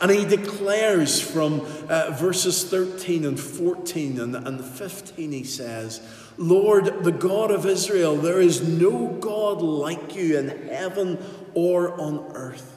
And 0.00 0.10
he 0.10 0.24
declares 0.24 1.20
from 1.20 1.60
uh, 1.88 2.10
verses 2.12 2.64
13 2.64 3.24
and 3.24 3.38
14 3.38 4.20
and, 4.20 4.34
and 4.36 4.64
15, 4.64 5.32
he 5.32 5.44
says, 5.44 6.00
Lord, 6.36 7.04
the 7.04 7.12
God 7.12 7.50
of 7.50 7.64
Israel, 7.64 8.16
there 8.16 8.40
is 8.40 8.66
no 8.66 9.08
God 9.08 9.62
like 9.62 10.16
you 10.16 10.38
in 10.38 10.68
heaven 10.68 11.24
or 11.54 11.98
on 12.00 12.32
earth. 12.34 12.74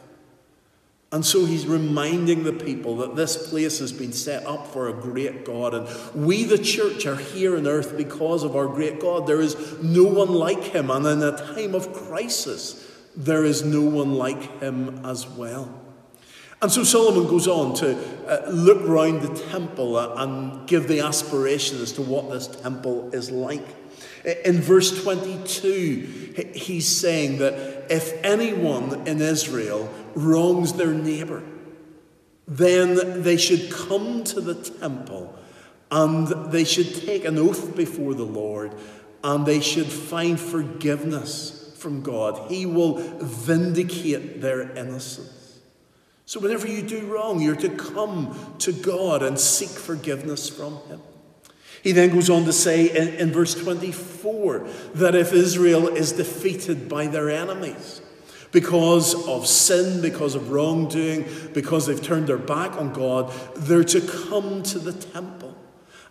And 1.12 1.26
so 1.26 1.46
he's 1.46 1.66
reminding 1.66 2.44
the 2.44 2.54
people 2.54 2.98
that 2.98 3.16
this 3.16 3.50
place 3.50 3.80
has 3.80 3.94
been 3.94 4.12
set 4.12 4.46
up 4.46 4.68
for 4.68 4.90
a 4.90 4.94
great 4.94 5.46
God. 5.46 5.74
And 5.74 6.26
we, 6.26 6.44
the 6.44 6.58
church, 6.58 7.06
are 7.06 7.16
here 7.16 7.56
on 7.56 7.66
earth 7.66 7.96
because 7.96 8.44
of 8.44 8.58
our 8.58 8.68
great 8.68 9.00
God. 9.00 9.26
There 9.26 9.40
is 9.40 9.82
no 9.82 10.04
one 10.04 10.34
like 10.34 10.64
him. 10.64 10.92
And 10.92 11.06
in 11.06 11.24
a 11.24 11.38
time 11.38 11.76
of 11.76 11.94
crisis, 11.94 12.86
there 13.16 13.46
is 13.46 13.64
no 13.64 13.82
one 13.82 14.16
like 14.16 14.60
him 14.60 15.06
as 15.06 15.26
well. 15.26 15.87
And 16.60 16.72
so 16.72 16.84
Solomon 16.84 17.28
goes 17.28 17.48
on 17.48 17.76
to 17.76 17.96
uh, 18.28 18.50
look 18.50 18.88
round 18.88 19.22
the 19.22 19.36
temple 19.50 19.98
and 20.00 20.68
give 20.68 20.88
the 20.88 21.02
aspiration 21.02 21.80
as 21.82 21.92
to 21.94 22.02
what 22.02 22.32
this 22.32 22.48
temple 22.48 23.14
is 23.14 23.30
like. 23.30 23.66
In 24.44 24.60
verse 24.60 25.04
22, 25.04 26.34
he's 26.56 26.88
saying 26.88 27.38
that 27.38 27.92
if 27.92 28.12
anyone 28.24 29.08
in 29.08 29.22
Israel 29.22 29.88
wrongs 30.16 30.74
their 30.74 30.94
neighbor, 30.94 31.44
then 32.48 33.22
they 33.22 33.38
should 33.38 33.72
come 33.72 34.24
to 34.24 34.42
the 34.42 34.56
temple 34.56 35.38
and 35.92 36.28
they 36.52 36.64
should 36.64 36.96
take 36.96 37.24
an 37.24 37.38
oath 37.38 37.76
before 37.76 38.16
the 38.16 38.26
Lord 38.26 38.74
and 39.24 39.46
they 39.46 39.60
should 39.60 39.88
find 39.88 40.40
forgiveness 40.40 41.76
from 41.78 42.02
God. 42.02 42.50
He 42.50 42.66
will 42.66 42.98
vindicate 43.20 44.42
their 44.42 44.72
innocence. 44.76 45.37
So, 46.28 46.42
whenever 46.42 46.68
you 46.68 46.82
do 46.82 47.06
wrong, 47.06 47.40
you're 47.40 47.56
to 47.56 47.70
come 47.70 48.38
to 48.60 48.74
God 48.74 49.24
and 49.24 49.40
seek 49.40 49.70
forgiveness 49.70 50.50
from 50.50 50.76
Him. 50.90 51.00
He 51.82 51.94
then 51.94 52.10
goes 52.10 52.30
on 52.30 52.44
to 52.44 52.52
say 52.52 52.90
in, 52.90 53.16
in 53.16 53.32
verse 53.32 53.56
24 53.56 54.68
that 54.96 55.16
if 55.16 55.32
Israel 55.32 55.88
is 55.88 56.12
defeated 56.12 56.90
by 56.90 57.08
their 57.08 57.30
enemies, 57.30 58.02
because 58.52 59.16
of 59.26 59.48
sin, 59.48 60.02
because 60.02 60.36
of 60.36 60.52
wrongdoing, 60.52 61.26
because 61.54 61.86
they've 61.88 62.04
turned 62.04 62.28
their 62.28 62.38
back 62.38 62.74
on 62.74 62.92
God, 62.92 63.32
they're 63.56 63.86
to 63.86 64.02
come 64.02 64.64
to 64.64 64.80
the 64.80 64.92
temple 64.92 65.47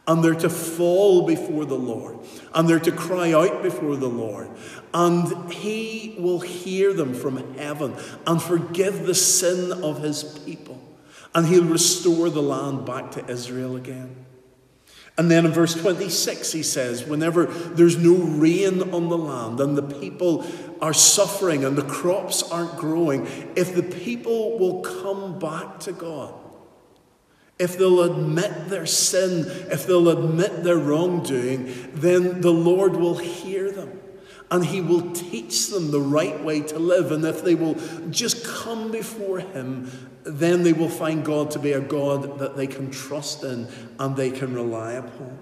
and 0.08 0.22
they're 0.22 0.34
to 0.34 0.50
fall 0.50 1.26
before 1.26 1.64
the 1.64 1.78
Lord 1.78 2.18
and 2.54 2.68
they're 2.68 2.78
to 2.80 2.92
cry 2.92 3.32
out 3.32 3.62
before 3.62 3.96
the 3.96 4.08
Lord. 4.08 4.48
And 4.94 5.52
He 5.52 6.16
will 6.18 6.40
hear 6.40 6.92
them 6.92 7.12
from 7.14 7.54
heaven 7.54 7.94
and 8.26 8.40
forgive 8.40 9.06
the 9.06 9.14
sin 9.14 9.72
of 9.82 10.02
His 10.02 10.22
people. 10.44 10.80
And 11.34 11.46
He'll 11.46 11.64
restore 11.64 12.30
the 12.30 12.42
land 12.42 12.86
back 12.86 13.10
to 13.12 13.28
Israel 13.28 13.76
again. 13.76 14.26
And 15.18 15.30
then 15.30 15.46
in 15.46 15.52
verse 15.52 15.75
26, 15.75 16.52
he 16.52 16.62
says, 16.62 17.04
whenever 17.04 17.46
there's 17.46 17.96
no 17.96 18.14
rain 18.14 18.94
on 18.94 19.08
the 19.08 19.16
land 19.16 19.60
and 19.60 19.76
the 19.76 19.82
people 19.82 20.44
are 20.82 20.92
suffering 20.92 21.64
and 21.64 21.76
the 21.76 21.84
crops 21.84 22.42
aren't 22.42 22.76
growing, 22.76 23.26
if 23.56 23.75
the 23.75 23.82
people 23.82 24.58
will 24.58 24.82
come 24.82 25.38
back 25.38 25.80
to 25.80 25.92
God, 25.92 26.34
if 27.58 27.78
they'll 27.78 28.02
admit 28.02 28.68
their 28.68 28.86
sin, 28.86 29.46
if 29.70 29.86
they'll 29.86 30.08
admit 30.08 30.62
their 30.62 30.78
wrongdoing, 30.78 31.90
then 31.94 32.40
the 32.40 32.52
Lord 32.52 32.96
will 32.96 33.16
hear 33.16 33.70
them 33.70 34.00
and 34.50 34.64
He 34.64 34.80
will 34.80 35.12
teach 35.12 35.68
them 35.68 35.90
the 35.90 36.00
right 36.00 36.42
way 36.44 36.60
to 36.60 36.78
live. 36.78 37.10
And 37.10 37.25
if 37.25 37.42
they 37.42 37.54
will 37.54 37.75
just 38.10 38.44
come 38.44 38.92
before 38.92 39.40
Him 39.40 39.90
then 40.26 40.64
they 40.64 40.72
will 40.72 40.88
find 40.88 41.25
God 41.25 41.52
to 41.52 41.58
be 41.58 41.72
a 41.72 41.80
God 41.80 42.40
that 42.40 42.56
they 42.56 42.66
can 42.66 42.90
trust 42.90 43.44
in 43.44 43.68
and 43.98 44.16
they 44.16 44.30
can 44.30 44.54
rely 44.54 44.94
upon. 44.94 45.38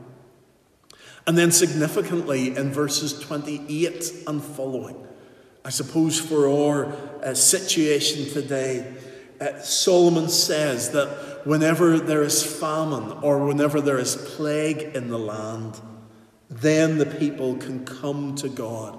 And 1.26 1.38
then 1.38 1.50
significantly 1.50 2.54
in 2.54 2.70
verses 2.70 3.18
28 3.18 4.12
and 4.26 4.44
following, 4.44 4.96
I 5.64 5.70
suppose 5.70 6.20
for 6.20 6.48
our 6.48 6.92
uh, 7.24 7.32
situation 7.32 8.30
today, 8.30 8.94
uh, 9.40 9.58
Solomon 9.60 10.28
says 10.28 10.90
that 10.92 11.42
whenever 11.44 11.98
there 11.98 12.22
is 12.22 12.44
famine 12.44 13.12
or 13.22 13.44
whenever 13.46 13.80
there 13.80 13.98
is 13.98 14.16
plague 14.16 14.82
in 14.94 15.08
the 15.08 15.18
land, 15.18 15.80
then 16.48 16.98
the 16.98 17.06
people 17.06 17.56
can 17.56 17.84
come 17.84 18.34
to 18.36 18.48
God 18.48 18.98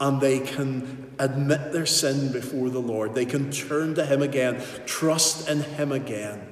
and 0.00 0.20
they 0.20 0.40
can 0.40 1.14
admit 1.18 1.72
their 1.72 1.86
sin 1.86 2.32
before 2.32 2.70
the 2.70 2.80
Lord. 2.80 3.14
They 3.14 3.24
can 3.24 3.52
turn 3.52 3.94
to 3.94 4.04
Him 4.04 4.20
again, 4.20 4.62
trust 4.84 5.48
in 5.48 5.60
Him 5.60 5.92
again, 5.92 6.48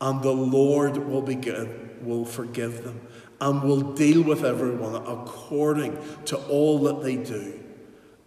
and 0.00 0.22
the 0.22 0.32
Lord 0.32 0.96
will 0.96 1.20
be 1.20 1.34
good, 1.34 2.02
will 2.02 2.24
forgive 2.24 2.84
them, 2.84 3.06
and 3.38 3.62
will 3.62 3.92
deal 3.92 4.22
with 4.22 4.44
everyone 4.44 4.94
according 4.94 5.98
to 6.26 6.38
all 6.46 6.78
that 6.84 7.02
they 7.02 7.16
do. 7.16 7.60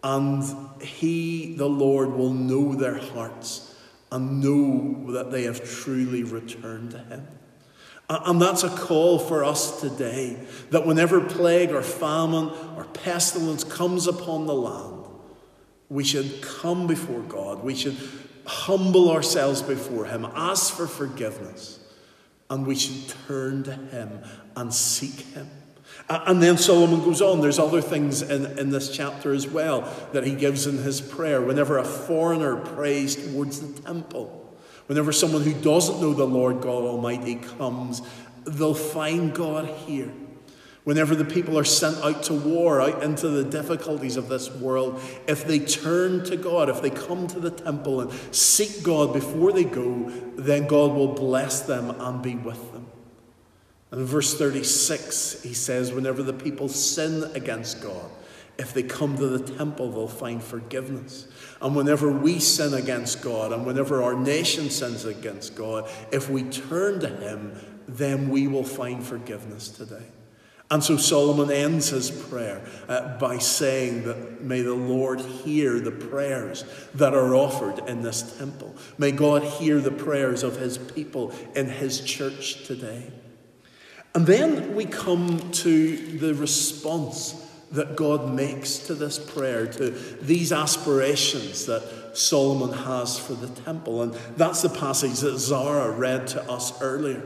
And 0.03 0.43
He, 0.84 1.55
the 1.55 1.70
Lord, 1.70 2.13
will 2.13 2.34
know 2.34 2.75
their 2.75 3.00
hearts 3.00 3.73
and 4.13 4.43
know 4.43 5.12
that 5.12 5.32
they 5.32 5.43
have 5.43 5.67
truly 5.67 6.24
returned 6.24 6.91
to 6.91 7.00
Him. 7.00 7.27
And 8.08 8.39
that's 8.39 8.63
a 8.63 8.70
call 8.70 9.17
for 9.17 9.43
us 9.43 9.82
today 9.82 10.38
that 10.70 10.86
whenever 10.86 11.20
plague 11.20 11.72
or 11.72 11.82
famine 11.82 12.51
or 12.77 12.86
pestilence 12.93 13.63
comes 13.63 14.05
upon 14.05 14.46
the 14.46 14.53
land, 14.53 15.08
we 15.89 16.03
should 16.03 16.43
come 16.43 16.86
before 16.86 17.22
God. 17.22 17.63
We 17.63 17.74
should 17.74 17.98
humble 18.46 19.10
ourselves 19.10 19.63
before 19.63 20.05
Him, 20.05 20.27
ask 20.36 20.75
for 20.75 20.86
forgiveness, 20.86 21.79
and 22.51 22.67
we 22.67 22.75
should 22.75 23.15
turn 23.25 23.63
to 23.63 23.74
Him 23.74 24.20
and 24.55 24.72
seek 24.72 25.22
Him. 25.34 25.50
And 26.10 26.43
then 26.43 26.57
Solomon 26.57 27.00
goes 27.00 27.22
on. 27.22 27.41
There's 27.41 27.60
other 27.60 27.81
things 27.81 28.22
in, 28.22 28.57
in 28.60 28.69
this 28.69 28.95
chapter 28.95 29.33
as 29.33 29.48
well 29.48 29.81
that 30.12 30.25
he 30.25 30.36
gives 30.36 30.67
in 30.67 30.77
his 30.77 31.01
prayer. 31.01 31.41
Whenever 31.41 31.77
a 31.77 31.83
foreigner 31.83 32.57
prays 32.57 33.15
towards 33.15 33.62
the 33.62 33.81
temple, 33.81 34.43
Whenever 34.88 35.13
someone 35.13 35.43
who 35.43 35.53
doesn't 35.53 36.01
know 36.01 36.13
the 36.13 36.25
Lord 36.25 36.62
God 36.62 36.83
Almighty 36.83 37.36
comes, 37.36 38.01
they'll 38.45 38.74
find 38.74 39.33
God 39.33 39.67
here. 39.67 40.12
Whenever 40.83 41.15
the 41.15 41.24
people 41.24 41.57
are 41.57 41.63
sent 41.63 41.95
out 42.03 42.24
to 42.24 42.33
war, 42.33 42.81
out 42.81 43.01
into 43.01 43.29
the 43.29 43.45
difficulties 43.45 44.17
of 44.17 44.27
this 44.27 44.51
world, 44.51 45.00
if 45.27 45.48
they 45.48 45.60
turn 45.60 46.25
to 46.25 46.36
God, 46.36 46.67
if 46.67 46.81
they 46.81 46.89
come 46.89 47.27
to 47.27 47.39
the 47.39 47.51
temple 47.51 48.01
and 48.01 48.12
seek 48.36 48.83
God 48.83 49.13
before 49.13 49.53
they 49.53 49.63
go, 49.63 50.10
then 50.36 50.67
God 50.67 50.93
will 50.93 51.13
bless 51.13 51.62
them 51.62 51.89
and 51.89 52.22
be 52.22 52.36
with 52.36 52.74
them. 52.74 52.82
And 53.93 54.01
in 54.01 54.07
verse 54.07 54.35
36, 54.35 55.43
he 55.43 55.53
says, 55.53 55.91
Whenever 55.91 56.23
the 56.23 56.33
people 56.33 56.67
sin 56.67 57.29
against 57.35 57.83
God, 57.83 58.09
if 58.57 58.73
they 58.73 58.81
come 58.81 59.15
to 59.17 59.27
the 59.27 59.53
temple, 59.53 59.91
they'll 59.91 60.07
find 60.07 60.43
forgiveness. 60.43 61.27
And 61.62 61.75
whenever 61.75 62.12
we 62.12 62.39
sin 62.39 62.73
against 62.73 63.21
God, 63.21 63.53
and 63.53 63.67
whenever 63.67 64.01
our 64.01 64.15
nation 64.15 64.71
sins 64.71 65.05
against 65.05 65.53
God, 65.53 65.88
if 66.12 66.27
we 66.27 66.41
turn 66.41 67.01
to 67.01 67.07
Him, 67.07 67.55
then 67.88 68.31
we 68.31 68.47
will 68.47 68.63
find 68.63 69.05
forgiveness 69.05 69.69
today. 69.69 70.07
And 70.71 70.83
so 70.83 70.97
Solomon 70.97 71.51
ends 71.51 71.89
his 71.89 72.09
prayer 72.09 72.65
uh, 72.88 73.19
by 73.19 73.38
saying 73.38 74.05
that 74.05 74.41
may 74.41 74.62
the 74.62 74.73
Lord 74.73 75.21
hear 75.21 75.79
the 75.79 75.91
prayers 75.91 76.65
that 76.95 77.13
are 77.13 77.35
offered 77.35 77.88
in 77.88 78.01
this 78.01 78.39
temple. 78.39 78.75
May 78.97 79.12
God 79.12 79.43
hear 79.43 79.79
the 79.79 79.91
prayers 79.91 80.41
of 80.41 80.57
his 80.57 80.79
people 80.79 81.31
in 81.53 81.67
his 81.67 82.01
church 82.01 82.65
today. 82.65 83.12
And 84.15 84.27
then 84.27 84.75
we 84.75 84.86
come 84.86 85.51
to 85.51 85.96
the 86.17 86.36
response 86.36 87.39
that 87.72 87.96
God 87.96 88.32
makes 88.32 88.77
to 88.79 88.93
this 88.93 89.17
prayer, 89.17 89.65
to 89.65 89.89
these 90.22 90.51
aspirations 90.51 91.65
that 91.65 92.15
Solomon 92.15 92.77
has 92.77 93.17
for 93.17 93.34
the 93.34 93.48
temple. 93.48 94.03
And 94.03 94.13
that's 94.38 94.62
the 94.62 94.70
passage 94.70 95.20
that 95.22 95.39
Zara 95.39 95.91
read 95.91 96.27
to 96.27 96.51
us 96.51 96.79
earlier. 96.82 97.24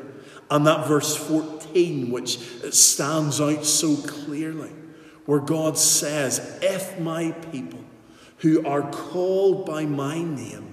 And 0.50 0.66
that 0.66 0.88
verse 0.88 1.16
14, 1.18 2.10
which 2.10 2.38
stands 2.74 3.42
out 3.42 3.66
so 3.66 3.98
clearly, 3.98 4.72
where 5.26 5.42
God 5.42 5.78
says, 5.78 6.58
If 6.62 6.98
my 7.00 7.32
people 7.52 7.84
who 8.38 8.66
are 8.66 8.90
called 8.90 9.66
by 9.66 9.86
my 9.86 10.22
name 10.22 10.67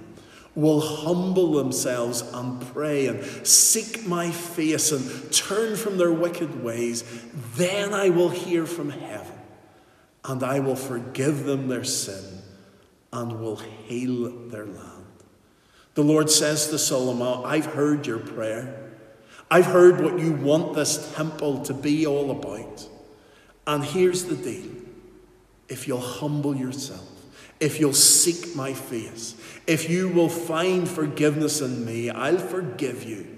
will 0.54 0.80
humble 0.80 1.52
themselves 1.52 2.23
and 2.32 2.60
pray 2.73 3.06
and 3.06 3.25
seek 3.47 4.06
my 4.06 4.30
face 4.30 4.93
and 4.93 5.32
turn 5.32 5.76
from 5.76 5.99
their 5.99 6.12
wicked 6.12 6.62
ways, 6.62 7.04
then 7.56 7.93
I 7.93 8.10
will 8.10 8.28
hear 8.28 8.67
from 8.67 8.90
heaven 8.90 9.38
and 10.25 10.43
I 10.43 10.60
will 10.60 10.76
forgive 10.76 11.45
them 11.45 11.69
their 11.69 11.84
sin 11.84 12.43
and 13.12 13.40
will 13.40 13.56
heal 13.56 14.30
their 14.49 14.67
land. 14.67 15.04
The 15.95 16.04
Lord 16.04 16.30
says 16.30 16.69
to 16.69 16.78
Solomon, 16.78 17.45
I've 17.45 17.67
heard 17.67 18.06
your 18.06 18.19
prayer. 18.19 18.90
I've 19.50 19.67
heard 19.67 20.00
what 20.00 20.19
you 20.19 20.32
want 20.32 20.75
this 20.75 21.14
temple 21.14 21.62
to 21.64 21.75
be 21.75 22.06
all 22.06 22.30
about. 22.30 22.88
And 23.67 23.84
here's 23.84 24.25
the 24.25 24.36
deal 24.36 24.71
if 25.69 25.86
you'll 25.88 26.00
humble 26.00 26.56
yourself, 26.56 27.08
if 27.60 27.78
you'll 27.80 27.93
seek 27.93 28.56
my 28.56 28.75
face, 28.75 29.34
if 29.66 29.88
you 29.88 30.08
will 30.08 30.28
find 30.28 30.88
forgiveness 30.88 31.60
in 31.60 31.84
me, 31.84 32.10
I'll 32.10 32.38
forgive 32.38 33.02
you 33.02 33.34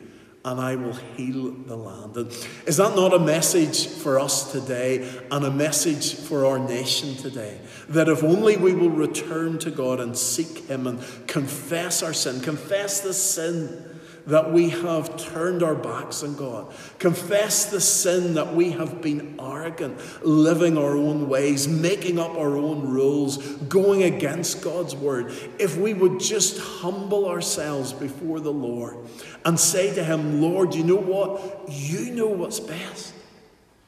and 0.47 0.61
I 0.61 0.77
will 0.77 0.93
heal 0.93 1.51
the 1.51 1.77
land. 1.77 2.17
And 2.17 2.47
is 2.67 2.77
that 2.77 2.95
not 2.95 3.13
a 3.13 3.19
message 3.19 3.89
for 3.89 4.21
us 4.21 4.53
today 4.53 5.09
and 5.33 5.45
a 5.45 5.51
message 5.51 6.15
for 6.15 6.47
our 6.47 6.61
nation 6.61 7.17
today? 7.17 7.61
That 7.89 8.09
if 8.09 8.23
only 8.23 8.57
we 8.57 8.73
will 8.73 8.91
return 8.91 9.59
to 9.59 9.73
God 9.73 9.99
and 9.99 10.17
seek 10.17 10.69
Him 10.69 10.87
and 10.87 11.01
confess 11.27 12.01
our 12.05 12.13
sin, 12.13 12.41
confess 12.41 13.01
the 13.01 13.13
sin 13.13 13.96
that 14.27 14.53
we 14.53 14.71
have 14.71 15.17
turned 15.17 15.63
our 15.63 15.75
backs 15.75 16.23
on 16.23 16.35
God. 16.35 16.73
Confess 16.99 17.67
the 17.67 17.81
sin 17.81 18.35
that 18.35 18.55
we 18.55 18.73
have 18.73 19.01
been 19.01 19.39
arrogant, 19.41 19.99
living 20.25 20.77
our 20.77 20.97
own 20.97 21.29
ways, 21.29 21.69
making 21.69 22.19
up 22.19 22.35
our 22.37 22.57
own 22.57 22.89
rules, 22.89 23.39
going 23.69 24.03
against 24.03 24.63
God's 24.63 24.97
word. 24.97 25.33
If 25.59 25.77
we 25.77 25.95
would 25.95 26.19
just 26.19 26.59
humble 26.59 27.29
ourselves 27.29 27.93
before 27.93 28.41
the 28.41 28.53
Lord 28.53 28.97
and 29.45 29.59
say 29.59 29.95
to 29.95 30.03
Him, 30.03 30.41
Lord, 30.41 30.75
you 30.75 30.83
know 30.83 30.97
what? 30.97 31.69
You 31.69 32.11
know 32.11 32.29
what's 32.29 32.59
best. 32.59 33.15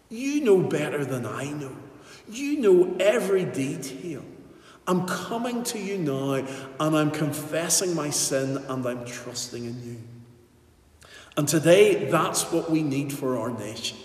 You 0.08 0.42
know 0.42 0.58
better 0.62 1.04
than 1.04 1.26
I 1.26 1.50
know. 1.50 1.76
You 2.30 2.60
know 2.60 2.96
every 3.00 3.44
detail. 3.44 4.24
I'm 4.86 5.06
coming 5.06 5.64
to 5.64 5.78
you 5.78 5.98
now 5.98 6.34
and 6.80 6.96
I'm 6.96 7.10
confessing 7.10 7.94
my 7.94 8.08
sin 8.08 8.56
and 8.68 8.86
I'm 8.86 9.04
trusting 9.04 9.64
in 9.64 9.82
you. 9.84 10.17
And 11.38 11.46
today, 11.46 12.10
that's 12.10 12.50
what 12.50 12.68
we 12.68 12.82
need 12.82 13.12
for 13.12 13.38
our 13.38 13.52
nation. 13.52 13.96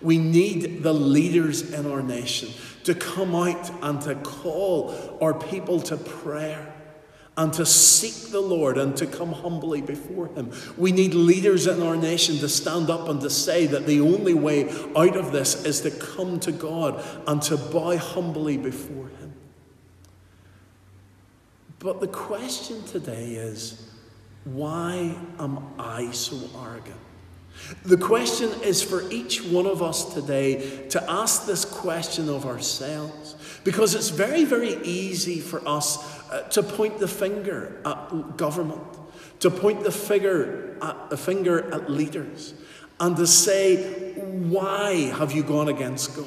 We 0.00 0.18
need 0.18 0.82
the 0.82 0.92
leaders 0.92 1.72
in 1.72 1.88
our 1.88 2.02
nation 2.02 2.48
to 2.82 2.92
come 2.92 3.36
out 3.36 3.70
and 3.84 4.00
to 4.00 4.16
call 4.16 5.16
our 5.20 5.32
people 5.32 5.80
to 5.82 5.96
prayer 5.96 6.74
and 7.36 7.52
to 7.52 7.64
seek 7.64 8.32
the 8.32 8.40
Lord 8.40 8.78
and 8.78 8.96
to 8.96 9.06
come 9.06 9.30
humbly 9.30 9.80
before 9.80 10.26
Him. 10.34 10.50
We 10.76 10.90
need 10.90 11.14
leaders 11.14 11.68
in 11.68 11.80
our 11.80 11.94
nation 11.94 12.38
to 12.38 12.48
stand 12.48 12.90
up 12.90 13.08
and 13.08 13.20
to 13.20 13.30
say 13.30 13.66
that 13.68 13.86
the 13.86 14.00
only 14.00 14.34
way 14.34 14.68
out 14.96 15.16
of 15.16 15.30
this 15.30 15.64
is 15.64 15.82
to 15.82 15.92
come 15.92 16.40
to 16.40 16.50
God 16.50 17.00
and 17.28 17.40
to 17.42 17.56
bow 17.56 17.96
humbly 17.96 18.56
before 18.56 19.06
Him. 19.20 19.34
But 21.78 22.00
the 22.00 22.08
question 22.08 22.82
today 22.82 23.34
is 23.34 23.91
why 24.44 25.16
am 25.38 25.58
I 25.78 26.10
so 26.10 26.36
arrogant? 26.60 26.96
The 27.84 27.96
question 27.96 28.50
is 28.62 28.82
for 28.82 29.08
each 29.10 29.42
one 29.42 29.66
of 29.66 29.82
us 29.82 30.14
today 30.14 30.86
to 30.88 31.10
ask 31.10 31.46
this 31.46 31.64
question 31.64 32.28
of 32.28 32.46
ourselves 32.46 33.36
because 33.64 33.94
it's 33.94 34.08
very, 34.08 34.44
very 34.44 34.82
easy 34.82 35.40
for 35.40 35.66
us 35.66 35.98
uh, 36.30 36.42
to 36.50 36.62
point 36.62 36.98
the 36.98 37.08
finger 37.08 37.80
at 37.84 38.36
government, 38.36 38.82
to 39.40 39.50
point 39.50 39.84
the 39.84 39.92
finger 39.92 40.76
at, 40.82 41.10
the 41.10 41.16
finger 41.16 41.72
at 41.72 41.90
leaders, 41.90 42.54
and 42.98 43.16
to 43.16 43.26
say, 43.26 44.14
Why 44.14 44.94
have 45.16 45.32
you 45.32 45.42
gone 45.42 45.68
against 45.68 46.16
God? 46.16 46.26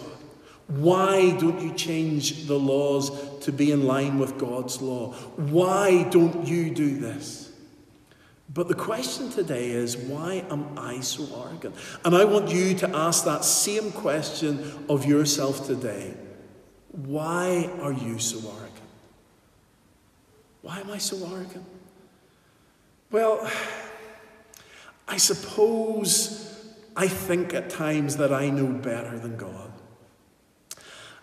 Why 0.68 1.32
don't 1.32 1.62
you 1.62 1.74
change 1.74 2.48
the 2.48 2.58
laws 2.58 3.12
to 3.42 3.52
be 3.52 3.72
in 3.72 3.86
line 3.86 4.20
with 4.20 4.38
God's 4.38 4.82
law? 4.82 5.14
Why 5.36 6.04
don't 6.04 6.48
you 6.48 6.74
do 6.74 6.98
this? 6.98 7.45
But 8.56 8.70
the 8.70 8.74
question 8.74 9.30
today 9.30 9.72
is, 9.72 9.98
why 9.98 10.46
am 10.50 10.80
I 10.80 11.02
so 11.02 11.28
arrogant? 11.44 11.76
And 12.06 12.16
I 12.16 12.24
want 12.24 12.50
you 12.50 12.74
to 12.76 12.96
ask 12.96 13.26
that 13.26 13.44
same 13.44 13.92
question 13.92 14.86
of 14.88 15.06
yourself 15.06 15.68
today. 15.68 16.14
Why 16.94 17.70
are 17.82 17.92
you 17.92 18.18
so 18.18 18.38
arrogant? 18.38 18.72
Why 20.62 20.80
am 20.80 20.90
I 20.90 21.00
so 21.00 21.18
arrogant? 21.18 21.66
Well, 23.12 23.52
I 25.06 25.18
suppose 25.18 26.74
I 26.96 27.10
think 27.10 27.54
at 27.54 27.70
times 27.70 28.16
that 28.16 28.32
I 28.32 28.50
know 28.50 28.68
better 28.68 29.20
than 29.20 29.36
God. 29.36 29.74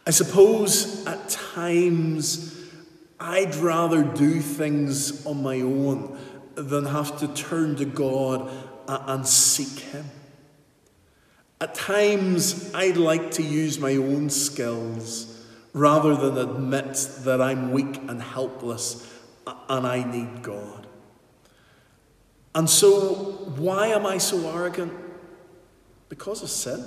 I 0.06 0.10
suppose 0.10 1.06
at 1.06 1.30
times 1.30 2.62
I'd 3.18 3.54
rather 3.54 4.02
do 4.02 4.40
things 4.40 5.24
on 5.24 5.42
my 5.42 5.62
own 5.62 6.18
than 6.54 6.86
have 6.86 7.18
to 7.20 7.28
turn 7.28 7.76
to 7.76 7.84
God 7.84 8.50
and 8.88 9.26
seek 9.26 9.78
Him. 9.78 10.06
At 11.60 11.74
times, 11.74 12.74
I'd 12.74 12.96
like 12.96 13.30
to 13.32 13.42
use 13.42 13.78
my 13.78 13.96
own 13.96 14.30
skills 14.30 15.46
rather 15.72 16.16
than 16.16 16.36
admit 16.36 17.08
that 17.20 17.40
I'm 17.40 17.72
weak 17.72 17.96
and 18.08 18.20
helpless 18.20 19.08
and 19.68 19.86
I 19.86 20.02
need 20.02 20.42
God. 20.42 20.86
And 22.54 22.68
so, 22.68 23.52
why 23.56 23.88
am 23.88 24.04
I 24.04 24.18
so 24.18 24.50
arrogant? 24.50 24.92
Because 26.08 26.42
of 26.42 26.50
sin. 26.50 26.84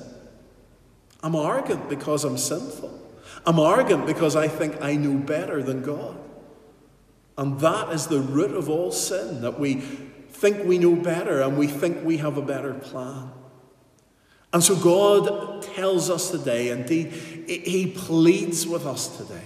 I'm 1.24 1.36
arrogant 1.36 1.90
because 1.90 2.24
I'm 2.24 2.38
sinful. 2.38 3.02
I'm 3.46 3.58
arrogant 3.58 4.06
because 4.06 4.36
I 4.36 4.48
think 4.48 4.82
I 4.82 4.96
know 4.96 5.18
better 5.18 5.64
than 5.64 5.82
God. 5.82 6.18
And 7.38 7.60
that 7.60 7.90
is 7.92 8.08
the 8.08 8.22
root 8.22 8.52
of 8.52 8.70
all 8.70 8.92
sin 8.92 9.42
that 9.42 9.60
we 9.60 9.76
think 9.76 10.66
we 10.66 10.78
know 10.78 10.96
better 10.96 11.42
and 11.42 11.58
we 11.58 11.68
think 11.68 12.04
we 12.04 12.18
have 12.18 12.38
a 12.38 12.42
better 12.42 12.74
plan. 12.74 13.32
And 14.54 14.64
so 14.64 14.76
God 14.76 15.62
tells 15.62 16.10
us 16.10 16.32
today, 16.32 16.70
indeed, 16.70 17.08
He 17.48 17.88
pleads 17.88 18.66
with 18.66 18.86
us 18.86 19.18
today 19.18 19.44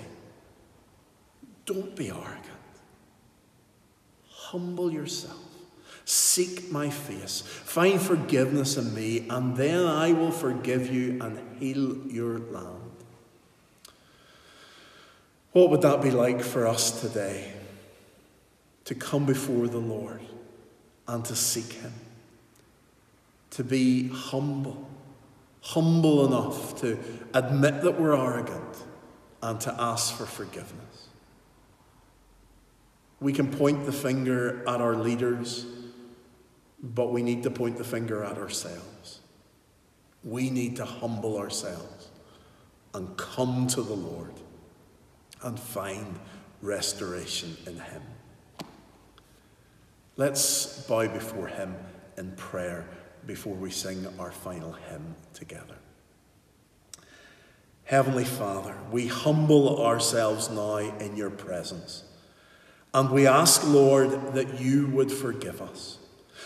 don't 1.66 1.96
be 1.96 2.10
arrogant. 2.10 2.46
Humble 4.28 4.92
yourself. 4.92 5.38
Seek 6.04 6.72
my 6.72 6.90
face. 6.90 7.42
Find 7.42 8.02
forgiveness 8.02 8.76
in 8.76 8.96
me, 8.96 9.28
and 9.30 9.56
then 9.56 9.86
I 9.86 10.12
will 10.12 10.32
forgive 10.32 10.92
you 10.92 11.20
and 11.22 11.40
heal 11.60 12.08
your 12.08 12.40
land. 12.40 12.92
What 15.52 15.70
would 15.70 15.84
that 15.84 16.02
be 16.02 16.10
like 16.10 16.42
for 16.42 16.66
us 16.66 17.02
today? 17.02 17.54
To 18.90 18.96
come 18.96 19.26
before 19.26 19.68
the 19.68 19.80
Lord 19.80 20.22
and 21.08 21.26
to 21.26 21.36
seek 21.36 21.74
Him. 21.74 21.94
To 23.52 23.64
be 23.64 24.10
humble 24.10 24.90
humble 25.62 26.26
enough 26.26 26.80
to 26.82 26.98
admit 27.34 27.82
that 27.82 28.00
we're 28.00 28.16
arrogant 28.16 28.84
and 29.42 29.60
to 29.62 29.76
ask 29.80 30.16
for 30.16 30.26
forgiveness. 30.26 31.08
We 33.20 33.34
can 33.34 33.52
point 33.52 33.86
the 33.86 33.92
finger 33.92 34.64
at 34.68 34.80
our 34.80 34.96
leaders, 34.96 35.66
but 36.82 37.12
we 37.12 37.22
need 37.22 37.44
to 37.44 37.52
point 37.52 37.78
the 37.78 37.84
finger 37.84 38.24
at 38.24 38.38
ourselves. 38.38 39.20
We 40.24 40.50
need 40.50 40.78
to 40.78 40.86
humble 40.86 41.38
ourselves 41.38 42.10
and 42.94 43.16
come 43.18 43.68
to 43.68 43.82
the 43.82 43.94
Lord 43.94 44.34
and 45.44 45.60
find 45.60 46.20
restoration 46.62 47.58
in 47.68 47.80
Him. 47.80 48.02
Let's 50.20 50.82
bow 50.82 51.08
before 51.08 51.48
Him 51.48 51.78
in 52.18 52.34
prayer 52.34 52.86
before 53.26 53.54
we 53.54 53.72
sing 53.72 54.06
our 54.20 54.34
final 54.34 54.74
hymn 54.74 55.16
together. 55.34 55.78
Heavenly 57.86 58.26
Father, 58.26 58.76
we 58.92 59.08
humble 59.08 59.82
ourselves 59.82 60.50
now 60.50 60.76
in 60.76 61.16
your 61.16 61.30
presence. 61.30 62.04
And 62.94 63.12
we 63.12 63.28
ask, 63.28 63.66
Lord, 63.66 64.34
that 64.34 64.60
you 64.60 64.88
would 64.88 65.10
forgive 65.10 65.62
us. 65.62 66.00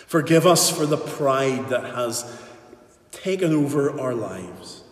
Forgive 0.06 0.46
us 0.46 0.70
for 0.70 0.86
the 0.86 0.98
pride 0.98 1.70
that 1.70 1.96
has 1.96 2.32
taken 3.10 3.56
over 3.56 4.00
our 4.00 4.14
lives. 4.14 4.84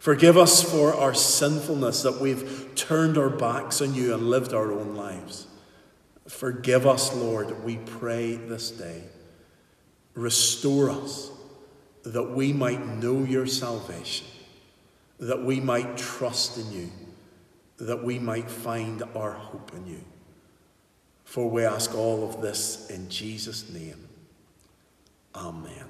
Forgive 0.00 0.36
us 0.36 0.60
for 0.60 0.92
our 0.92 1.14
sinfulness 1.14 2.02
that 2.02 2.20
we've 2.20 2.72
turned 2.74 3.16
our 3.16 3.30
backs 3.30 3.80
on 3.80 3.94
you 3.94 4.12
and 4.12 4.28
lived 4.28 4.52
our 4.52 4.72
own 4.72 4.96
lives. 4.96 5.46
Forgive 6.34 6.84
us, 6.84 7.14
Lord, 7.14 7.62
we 7.62 7.76
pray 7.76 8.34
this 8.34 8.72
day. 8.72 9.04
Restore 10.14 10.90
us 10.90 11.30
that 12.02 12.24
we 12.24 12.52
might 12.52 12.84
know 12.84 13.22
your 13.22 13.46
salvation, 13.46 14.26
that 15.20 15.44
we 15.44 15.60
might 15.60 15.96
trust 15.96 16.58
in 16.58 16.72
you, 16.72 16.90
that 17.76 18.02
we 18.02 18.18
might 18.18 18.50
find 18.50 19.04
our 19.14 19.30
hope 19.30 19.72
in 19.74 19.86
you. 19.86 20.00
For 21.22 21.48
we 21.48 21.64
ask 21.64 21.94
all 21.94 22.28
of 22.28 22.42
this 22.42 22.90
in 22.90 23.08
Jesus' 23.08 23.70
name. 23.70 24.08
Amen. 25.36 25.86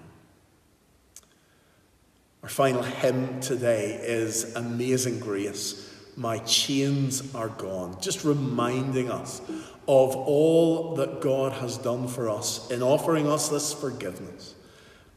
Our 2.43 2.51
final 2.51 2.83
hymn 2.83 3.41
today 3.41 3.99
is 3.99 4.55
Amazing 4.57 5.21
Grace. 5.21 5.91
My 6.17 6.39
chains 6.39 7.35
are 7.35 7.49
gone. 7.49 8.01
Just 8.01 8.25
reminding 8.25 9.11
us 9.11 9.41
of 9.87 10.17
all 10.17 10.95
that 10.97 11.21
God 11.21 11.53
has 11.53 11.77
done 11.77 12.09
for 12.09 12.31
us 12.31 12.71
in 12.71 12.83
offering 12.83 13.27
us 13.27 13.49
this 13.49 13.73
forgiveness. 13.73 14.55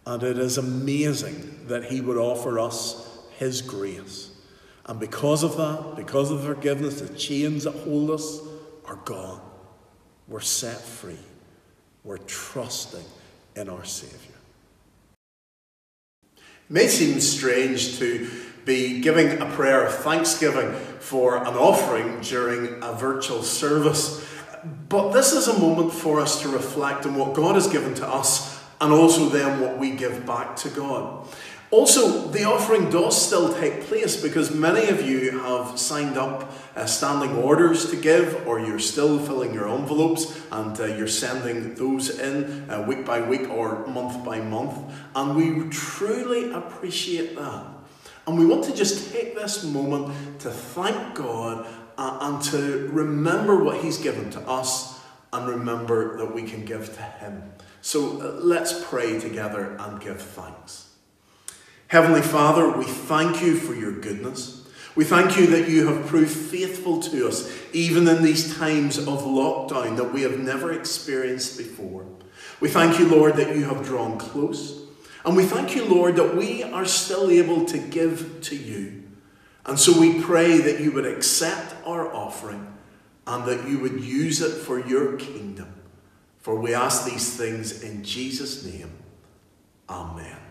And 0.05 0.23
it 0.23 0.37
is 0.37 0.57
amazing 0.57 1.67
that 1.67 1.85
He 1.85 2.01
would 2.01 2.17
offer 2.17 2.59
us 2.59 3.25
His 3.37 3.61
grace. 3.61 4.31
And 4.85 4.99
because 4.99 5.43
of 5.43 5.57
that, 5.57 5.95
because 5.95 6.31
of 6.31 6.41
the 6.41 6.55
forgiveness, 6.55 7.01
the 7.01 7.13
chains 7.15 7.65
that 7.65 7.75
hold 7.75 8.11
us 8.11 8.39
are 8.85 8.95
gone. 8.95 9.41
We're 10.27 10.39
set 10.39 10.79
free. 10.79 11.19
We're 12.03 12.17
trusting 12.19 13.03
in 13.55 13.69
our 13.69 13.83
Saviour. 13.83 14.37
It 16.35 16.73
may 16.73 16.87
seem 16.87 17.19
strange 17.19 17.99
to 17.99 18.29
be 18.65 19.01
giving 19.01 19.41
a 19.41 19.45
prayer 19.45 19.85
of 19.85 19.95
thanksgiving 19.95 20.73
for 21.07 21.37
an 21.37 21.55
offering 21.55 22.19
during 22.19 22.83
a 22.83 22.91
virtual 22.91 23.41
service. 23.41 24.27
But 24.89 25.13
this 25.13 25.31
is 25.31 25.47
a 25.47 25.57
moment 25.57 25.93
for 25.93 26.19
us 26.19 26.41
to 26.41 26.49
reflect 26.49 27.05
on 27.05 27.15
what 27.15 27.33
God 27.33 27.55
has 27.55 27.67
given 27.67 27.93
to 27.95 28.07
us 28.07 28.61
and 28.81 28.91
also 28.91 29.29
then 29.29 29.61
what 29.61 29.77
we 29.77 29.91
give 29.91 30.25
back 30.25 30.57
to 30.57 30.69
God. 30.69 31.25
Also, 31.71 32.27
the 32.27 32.43
offering 32.43 32.89
does 32.89 33.25
still 33.25 33.53
take 33.53 33.83
place 33.83 34.21
because 34.21 34.53
many 34.53 34.89
of 34.89 35.01
you 35.01 35.39
have 35.39 35.79
signed 35.79 36.17
up 36.17 36.51
uh, 36.75 36.85
standing 36.85 37.37
orders 37.37 37.89
to 37.89 37.95
give, 37.95 38.45
or 38.45 38.59
you're 38.59 38.79
still 38.79 39.17
filling 39.19 39.53
your 39.53 39.69
envelopes 39.69 40.41
and 40.51 40.77
uh, 40.79 40.85
you're 40.85 41.07
sending 41.07 41.73
those 41.75 42.19
in 42.19 42.69
uh, 42.69 42.81
week 42.87 43.05
by 43.05 43.21
week 43.21 43.49
or 43.49 43.85
month 43.87 44.25
by 44.25 44.39
month. 44.39 44.77
And 45.15 45.35
we 45.35 45.69
truly 45.69 46.51
appreciate 46.51 47.35
that. 47.37 47.76
And 48.27 48.37
we 48.37 48.45
want 48.45 48.65
to 48.65 48.75
just 48.75 49.13
take 49.13 49.35
this 49.35 49.63
moment 49.63 50.41
to 50.41 50.51
thank 50.51 51.15
God 51.15 51.65
uh, 51.97 52.17
and 52.21 52.43
to 52.43 52.89
remember 52.91 53.63
what 53.63 53.81
He's 53.81 53.97
given 53.97 54.29
to 54.31 54.41
us 54.41 54.99
and 55.31 55.47
remember 55.47 56.17
that 56.17 56.35
we 56.35 56.43
can 56.43 56.65
give 56.65 56.93
to 56.95 57.01
Him. 57.01 57.53
So 57.81 58.21
uh, 58.21 58.39
let's 58.43 58.83
pray 58.85 59.17
together 59.17 59.77
and 59.79 60.01
give 60.01 60.21
thanks. 60.21 60.89
Heavenly 61.87 62.21
Father, 62.21 62.69
we 62.77 62.83
thank 62.83 63.41
you 63.41 63.55
for 63.55 63.73
your 63.73 63.93
goodness. 63.93 64.67
We 64.95 65.05
thank 65.05 65.37
you 65.37 65.47
that 65.47 65.69
you 65.69 65.87
have 65.87 66.07
proved 66.07 66.35
faithful 66.35 66.99
to 67.03 67.27
us, 67.29 67.49
even 67.71 68.07
in 68.07 68.23
these 68.23 68.57
times 68.57 68.97
of 68.97 69.21
lockdown 69.21 69.95
that 69.95 70.11
we 70.11 70.23
have 70.23 70.37
never 70.37 70.73
experienced 70.73 71.57
before. 71.57 72.05
We 72.59 72.67
thank 72.67 72.99
you, 72.99 73.07
Lord, 73.07 73.35
that 73.35 73.55
you 73.55 73.65
have 73.65 73.85
drawn 73.85 74.17
close. 74.17 74.86
And 75.25 75.35
we 75.35 75.45
thank 75.45 75.75
you, 75.75 75.85
Lord, 75.85 76.15
that 76.15 76.35
we 76.35 76.63
are 76.63 76.85
still 76.85 77.29
able 77.29 77.65
to 77.65 77.77
give 77.77 78.41
to 78.43 78.55
you. 78.55 79.03
And 79.65 79.77
so 79.77 79.99
we 79.99 80.21
pray 80.21 80.57
that 80.59 80.79
you 80.79 80.91
would 80.93 81.05
accept 81.05 81.75
our 81.85 82.13
offering 82.13 82.75
and 83.25 83.45
that 83.45 83.67
you 83.67 83.79
would 83.79 83.99
use 84.01 84.41
it 84.41 84.53
for 84.53 84.79
your 84.79 85.17
kingdom. 85.17 85.73
For 86.39 86.55
we 86.55 86.73
ask 86.73 87.05
these 87.05 87.35
things 87.35 87.83
in 87.83 88.03
Jesus' 88.03 88.63
name. 88.63 88.91
Amen. 89.89 90.46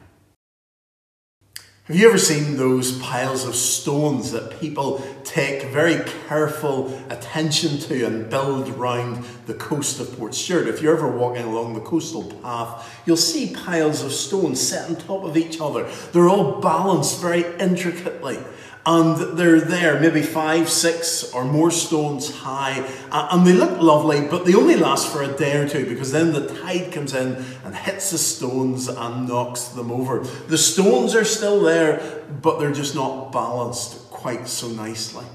Have 1.87 1.94
you 1.94 2.09
ever 2.09 2.18
seen 2.18 2.57
those 2.57 2.99
piles 2.99 3.46
of 3.46 3.55
stones 3.55 4.33
that 4.33 4.59
people 4.59 5.07
take 5.22 5.70
very 5.70 6.03
careful 6.27 6.92
attention 7.11 7.79
to 7.79 8.05
and 8.05 8.29
build 8.29 8.70
round 8.70 9.25
the 9.46 9.55
coast 9.55 10.01
of 10.01 10.09
Portstewart? 10.09 10.66
If 10.66 10.83
you're 10.83 10.96
ever 10.96 11.09
walking 11.09 11.44
along 11.44 11.75
the 11.75 11.81
coastal 11.81 12.25
path, 12.42 13.01
you'll 13.07 13.16
see 13.16 13.55
piles 13.55 14.03
of 14.03 14.11
stones 14.11 14.61
set 14.61 14.90
on 14.90 14.96
top 14.96 15.22
of 15.22 15.37
each 15.37 15.61
other. 15.61 15.88
They're 16.11 16.29
all 16.29 16.61
balanced 16.61 17.20
very 17.20 17.44
intricately 17.61 18.38
and 18.87 19.37
they're 19.37 19.61
there, 19.61 19.99
maybe 19.99 20.22
five, 20.22 20.68
six, 20.68 21.33
or 21.33 21.44
more 21.44 21.72
stones 21.72 22.31
high, 22.31 22.88
and 23.11 23.44
they 23.44 23.53
look 23.53 23.81
lovely, 23.81 24.20
but 24.29 24.44
they 24.44 24.55
only 24.55 24.77
last 24.77 25.12
for 25.12 25.25
a 25.25 25.37
day 25.37 25.57
or 25.57 25.68
two 25.68 25.85
because 25.87 26.12
then 26.12 26.33
the 26.33 26.46
tide 26.61 26.92
comes 26.92 27.12
in 27.12 27.44
and 27.64 27.75
hits 27.75 28.12
the 28.12 28.18
stones 28.18 28.87
and 28.87 29.29
knocks 29.29 29.64
them 29.64 29.90
over. 29.90 30.20
The 30.20 30.57
stones 30.57 31.16
are 31.16 31.25
still 31.25 31.61
there, 31.62 32.25
but 32.40 32.61
they're 32.61 32.72
just 32.72 32.94
not 32.94 33.33
balanced 33.33 34.09
quite 34.11 34.46
so 34.46 34.68
nicely. 34.68 35.27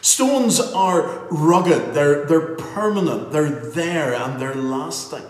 Stones 0.00 0.60
are 0.60 1.26
rugged, 1.30 1.92
they're, 1.92 2.24
they're 2.24 2.54
permanent, 2.54 3.32
they're 3.32 3.50
there, 3.50 4.14
and 4.14 4.40
they're 4.40 4.54
lasting. 4.54 5.24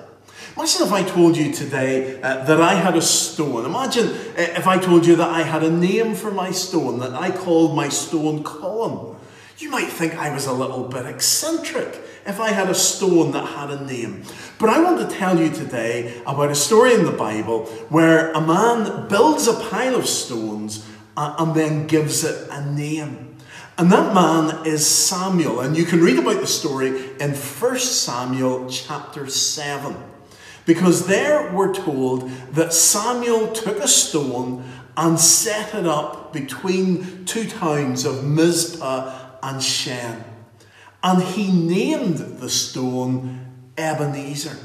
Imagine 0.60 0.82
if 0.82 0.92
I 0.92 1.02
told 1.02 1.38
you 1.38 1.50
today 1.54 2.20
uh, 2.20 2.44
that 2.44 2.60
I 2.60 2.74
had 2.74 2.94
a 2.94 3.00
stone. 3.00 3.64
Imagine 3.64 4.08
uh, 4.08 4.58
if 4.58 4.66
I 4.66 4.76
told 4.76 5.06
you 5.06 5.16
that 5.16 5.30
I 5.30 5.40
had 5.40 5.62
a 5.62 5.70
name 5.70 6.14
for 6.14 6.30
my 6.30 6.50
stone, 6.50 6.98
that 6.98 7.14
I 7.14 7.30
called 7.30 7.74
my 7.74 7.88
stone 7.88 8.44
Colin. 8.44 9.16
You 9.56 9.70
might 9.70 9.88
think 9.88 10.16
I 10.16 10.30
was 10.34 10.44
a 10.44 10.52
little 10.52 10.84
bit 10.84 11.06
eccentric 11.06 11.98
if 12.26 12.38
I 12.40 12.50
had 12.50 12.68
a 12.68 12.74
stone 12.74 13.30
that 13.30 13.46
had 13.46 13.70
a 13.70 13.82
name. 13.86 14.24
But 14.58 14.68
I 14.68 14.82
want 14.82 15.00
to 15.00 15.16
tell 15.16 15.40
you 15.40 15.48
today 15.48 16.20
about 16.26 16.50
a 16.50 16.54
story 16.54 16.92
in 16.92 17.06
the 17.06 17.12
Bible 17.12 17.64
where 17.88 18.30
a 18.32 18.40
man 18.42 19.08
builds 19.08 19.48
a 19.48 19.58
pile 19.58 19.94
of 19.94 20.06
stones 20.06 20.86
uh, 21.16 21.36
and 21.38 21.54
then 21.54 21.86
gives 21.86 22.22
it 22.22 22.48
a 22.50 22.70
name. 22.70 23.34
And 23.78 23.90
that 23.90 24.12
man 24.12 24.66
is 24.66 24.86
Samuel. 24.86 25.60
And 25.60 25.74
you 25.74 25.86
can 25.86 26.02
read 26.02 26.18
about 26.18 26.42
the 26.42 26.46
story 26.46 26.88
in 27.18 27.30
1 27.30 27.78
Samuel 27.78 28.68
chapter 28.68 29.26
7. 29.26 30.09
Because 30.66 31.06
there 31.06 31.52
we're 31.52 31.74
told 31.74 32.30
that 32.52 32.72
Samuel 32.72 33.52
took 33.52 33.78
a 33.78 33.88
stone 33.88 34.64
and 34.96 35.18
set 35.18 35.74
it 35.74 35.86
up 35.86 36.32
between 36.32 37.24
two 37.24 37.48
towns 37.48 38.04
of 38.04 38.24
Mizpah 38.24 39.38
and 39.42 39.62
Shen. 39.62 40.24
And 41.02 41.22
he 41.22 41.50
named 41.50 42.18
the 42.40 42.50
stone 42.50 43.46
Ebenezer. 43.78 44.56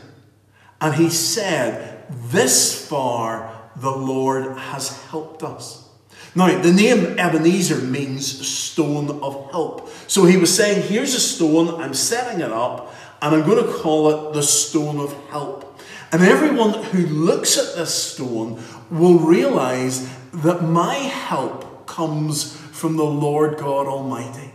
And 0.81 0.95
he 0.95 1.09
said, 1.09 2.03
This 2.09 2.87
far 2.87 3.69
the 3.75 3.91
Lord 3.91 4.57
has 4.57 5.01
helped 5.05 5.43
us. 5.43 5.87
Now, 6.35 6.61
the 6.61 6.73
name 6.73 7.17
Ebenezer 7.17 7.77
means 7.77 8.45
stone 8.45 9.21
of 9.21 9.51
help. 9.51 9.89
So 10.07 10.25
he 10.25 10.35
was 10.35 10.53
saying, 10.53 10.83
Here's 10.83 11.13
a 11.13 11.19
stone, 11.19 11.81
I'm 11.81 11.93
setting 11.93 12.41
it 12.41 12.51
up, 12.51 12.93
and 13.21 13.33
I'm 13.33 13.45
going 13.47 13.65
to 13.65 13.71
call 13.71 14.09
it 14.09 14.33
the 14.33 14.43
stone 14.43 14.99
of 14.99 15.13
help. 15.29 15.64
And 16.11 16.21
everyone 16.21 16.73
who 16.73 17.05
looks 17.07 17.57
at 17.57 17.75
this 17.75 17.93
stone 17.93 18.63
will 18.89 19.19
realize 19.19 20.07
that 20.33 20.63
my 20.63 20.95
help 20.95 21.87
comes 21.87 22.55
from 22.55 22.97
the 22.97 23.05
Lord 23.05 23.57
God 23.57 23.87
Almighty. 23.87 24.51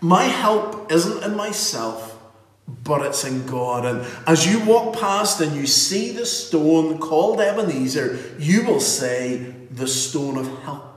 My 0.00 0.24
help 0.24 0.90
isn't 0.92 1.24
in 1.24 1.36
myself, 1.36 2.18
but 2.84 3.04
it's 3.04 3.24
in 3.24 3.46
God. 3.46 3.84
And 3.84 4.06
as 4.26 4.46
you 4.46 4.64
walk 4.64 4.98
past 4.98 5.40
and 5.40 5.56
you 5.56 5.66
see 5.66 6.12
the 6.12 6.26
stone 6.26 6.98
called 6.98 7.40
Ebenezer, 7.40 8.36
you 8.38 8.64
will 8.64 8.80
say, 8.80 9.54
the 9.70 9.88
stone 9.88 10.38
of 10.38 10.46
help. 10.62 10.87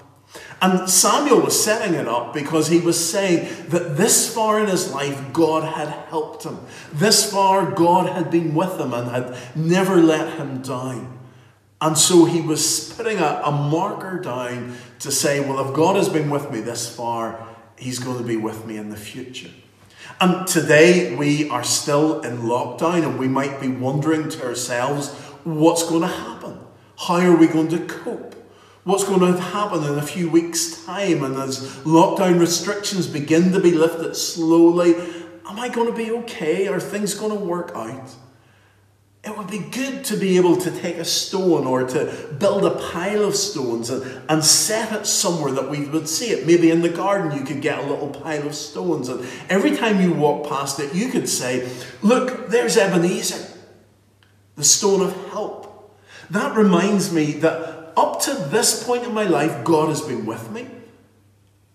And 0.62 0.88
Samuel 0.88 1.42
was 1.42 1.62
setting 1.62 1.96
it 1.96 2.08
up 2.08 2.36
because 2.36 2.68
he 2.68 2.80
was 2.80 3.10
saying 3.10 3.48
that 3.70 3.98
this 3.98 4.32
far 4.32 4.60
in 4.60 4.68
his 4.68 4.94
life, 4.94 5.34
God 5.34 5.64
had 5.64 5.88
helped 5.88 6.44
him. 6.44 6.60
This 6.94 7.32
far, 7.32 7.72
God 7.72 8.08
had 8.10 8.30
been 8.30 8.54
with 8.54 8.80
him 8.80 8.94
and 8.94 9.10
had 9.10 9.36
never 9.56 9.98
let 9.98 10.38
him 10.38 10.62
down. 10.62 11.18
And 11.82 11.98
so 11.98 12.26
he 12.26 12.42
was 12.42 12.94
putting 12.94 13.18
a, 13.18 13.42
a 13.44 13.52
marker 13.52 14.20
down 14.20 14.78
to 15.00 15.12
say, 15.12 15.40
well, 15.40 15.68
if 15.68 15.74
God 15.76 15.96
has 15.96 16.10
been 16.10 16.30
with 16.30 16.52
me 16.52 16.62
this 16.62 16.96
far, 16.96 17.48
he's 17.76 17.98
going 17.98 18.20
to 18.20 18.24
be 18.24 18.38
with 18.38 18.64
me 18.68 18.78
in 18.78 18.90
the 18.90 18.98
future. 18.98 19.50
And 20.20 20.46
today 20.46 21.16
we 21.16 21.50
are 21.50 21.64
still 21.64 22.22
in 22.22 22.42
lockdown 22.42 23.04
and 23.04 23.18
we 23.18 23.28
might 23.28 23.60
be 23.60 23.68
wondering 23.68 24.30
to 24.30 24.46
ourselves, 24.46 25.10
what's 25.44 25.90
going 25.90 26.02
to 26.02 26.08
happen? 26.08 26.60
How 27.00 27.16
are 27.16 27.36
we 27.36 27.48
going 27.48 27.70
to 27.70 27.80
cope? 27.80 28.36
What's 28.84 29.04
going 29.04 29.20
to 29.20 29.40
happen 29.40 29.84
in 29.84 30.00
a 30.00 30.02
few 30.02 30.30
weeks' 30.30 30.84
time? 30.86 31.24
And 31.24 31.36
as 31.36 31.60
lockdown 31.84 32.40
restrictions 32.40 33.06
begin 33.06 33.52
to 33.52 33.60
be 33.60 33.72
lifted 33.72 34.16
slowly, 34.16 34.96
am 35.48 35.60
I 35.60 35.70
going 35.70 35.88
to 35.88 35.96
be 35.96 36.12
okay? 36.12 36.68
Are 36.68 36.80
things 36.80 37.14
going 37.14 37.38
to 37.38 37.46
work 37.46 37.72
out? 37.76 38.16
It 39.24 39.38
would 39.38 39.52
be 39.52 39.60
good 39.60 40.04
to 40.06 40.18
be 40.18 40.38
able 40.38 40.58
to 40.58 40.72
take 40.72 40.98
a 40.98 41.06
stone 41.06 41.68
or 41.68 41.84
to 41.84 42.36
build 42.40 42.66
a 42.66 42.72
pile 42.72 43.24
of 43.24 43.36
stones 43.36 43.92
and, 43.92 44.24
and 44.28 44.44
set 44.44 44.92
it 45.00 45.06
somewhere 45.06 45.52
that 45.52 45.70
we 45.70 45.86
would 45.86 46.10
see 46.10 46.32
it. 46.32 46.48
Maybe 46.48 46.72
in 46.72 46.82
the 46.82 46.90
garden 46.90 47.38
you 47.38 47.44
could 47.46 47.62
get 47.62 47.78
a 47.78 47.88
little 47.88 48.10
pile 48.10 48.48
of 48.48 48.56
stones, 48.56 49.10
and 49.10 49.24
every 49.48 49.78
time 49.78 50.02
you 50.02 50.12
walk 50.12 50.50
past 50.50 50.80
it, 50.80 50.96
you 50.96 51.10
could 51.10 51.30
say, 51.30 51.70
Look, 52.02 52.48
there's 52.48 52.78
Ebenezer, 52.78 53.48
the 54.56 54.64
stone 54.64 55.02
of 55.02 55.16
help. 55.30 55.96
That 56.32 56.58
reminds 56.58 57.14
me 57.14 57.34
that 57.34 57.81
up 57.98 58.22
to 58.22 58.34
this 58.34 58.84
point 58.84 59.04
in 59.04 59.14
my 59.14 59.24
life, 59.24 59.64
God 59.64 59.90
has 59.90 60.02
been 60.02 60.26
with 60.26 60.52
me, 60.52 60.68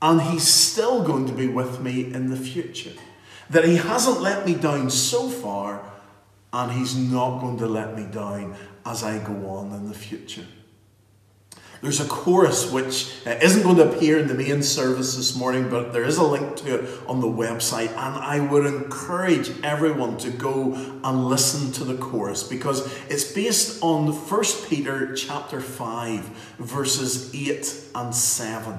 and 0.00 0.20
He's 0.20 0.46
still 0.46 1.02
going 1.02 1.26
to 1.26 1.32
be 1.32 1.48
with 1.48 1.80
me 1.80 2.12
in 2.12 2.30
the 2.30 2.36
future. 2.36 2.92
That 3.50 3.64
He 3.64 3.76
hasn't 3.76 4.20
let 4.20 4.46
me 4.46 4.54
down 4.54 4.90
so 4.90 5.28
far 5.28 5.82
and 6.52 6.72
He's 6.72 6.96
not 6.96 7.40
going 7.40 7.58
to 7.58 7.66
let 7.66 7.96
me 7.96 8.06
down 8.06 8.56
as 8.84 9.02
I 9.02 9.18
go 9.18 9.48
on 9.48 9.72
in 9.72 9.88
the 9.88 9.94
future. 9.94 10.46
There's 11.82 12.00
a 12.00 12.08
chorus 12.08 12.70
which 12.70 13.12
uh, 13.26 13.30
isn't 13.42 13.62
going 13.62 13.76
to 13.76 13.90
appear 13.90 14.18
in 14.18 14.28
the 14.28 14.34
main 14.34 14.62
service 14.62 15.16
this 15.16 15.36
morning, 15.36 15.68
but 15.68 15.92
there 15.92 16.04
is 16.04 16.16
a 16.16 16.24
link 16.24 16.56
to 16.56 16.76
it 16.76 17.00
on 17.06 17.20
the 17.20 17.26
website. 17.26 17.90
And 17.90 17.98
I 17.98 18.40
would 18.40 18.66
encourage 18.66 19.50
everyone 19.62 20.16
to 20.18 20.30
go 20.30 20.72
and 21.04 21.26
listen 21.26 21.72
to 21.72 21.84
the 21.84 21.96
chorus 21.96 22.42
because 22.42 22.86
it's 23.08 23.30
based 23.32 23.82
on 23.82 24.08
1 24.08 24.44
Peter 24.68 25.14
chapter 25.14 25.60
5, 25.60 26.20
verses 26.58 27.34
8 27.34 27.84
and 27.94 28.14
7. 28.14 28.78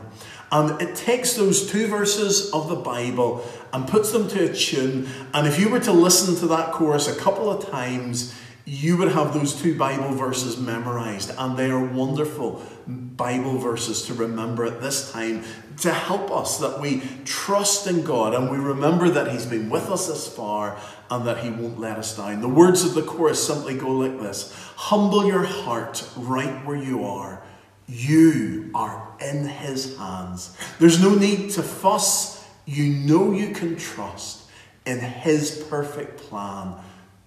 And 0.52 0.82
it 0.82 0.96
takes 0.96 1.34
those 1.34 1.70
two 1.70 1.88
verses 1.88 2.52
of 2.52 2.70
the 2.70 2.76
Bible 2.76 3.46
and 3.74 3.88
puts 3.88 4.12
them 4.12 4.28
to 4.30 4.50
a 4.50 4.54
tune. 4.54 5.10
And 5.34 5.46
if 5.46 5.60
you 5.60 5.70
were 5.70 5.82
to 5.82 5.92
listen 5.92 6.36
to 6.38 6.48
that 6.48 6.72
chorus 6.72 7.08
a 7.08 7.16
couple 7.16 7.52
of 7.52 7.70
times, 7.70 8.34
you 8.67 8.97
would 8.97 9.13
have 9.13 9.34
those 9.34 9.56
two 9.56 9.77
Bible 9.77 10.13
verses 10.13 10.58
memorized. 10.58 11.32
And 11.38 11.56
they 11.56 11.71
are 11.71 11.84
wonderful 11.84 12.62
Bible 12.86 13.58
verses 13.58 14.03
to 14.08 14.13
remember 14.13 14.65
at 14.65 14.82
this 14.82 15.10
time 15.10 15.45
to 15.77 15.93
help 15.93 16.30
us 16.32 16.60
that 16.60 16.82
we 16.82 17.01
trust 17.23 17.88
in 17.88 18.03
God 18.03 18.34
and 18.34 18.51
we 18.51 18.58
remember 18.58 19.10
that 19.10 19.32
He's 19.32 19.45
been 19.45 19.69
with 19.69 19.89
us 19.89 20.08
this 20.08 20.27
far 20.27 20.77
and 21.10 21.25
that 21.25 21.38
He 21.38 21.49
won't 21.49 21.80
let 21.80 21.97
us 21.97 22.17
down. 22.17 22.41
The 22.41 22.49
words 22.49 22.84
of 22.84 22.93
the 22.93 23.03
chorus 23.03 23.47
simply 23.47 23.77
go 23.77 23.89
like 23.89 24.19
this 24.19 24.53
Humble 24.75 25.25
your 25.25 25.43
heart 25.43 26.06
right 26.17 26.65
where 26.65 26.75
you 26.75 27.06
are. 27.06 27.41
You 27.88 28.69
are 28.75 29.15
in 29.21 29.47
His 29.47 29.97
hands. 29.97 30.58
There's 30.77 31.01
no 31.01 31.15
need 31.15 31.51
to 31.51 31.63
fuss 31.63 32.45
you 32.65 32.89
know 32.89 33.32
you 33.32 33.53
can 33.53 33.77
trust 33.77 34.43
in 34.86 34.99
His 34.99 35.65
perfect 35.69 36.17
plan. 36.17 36.75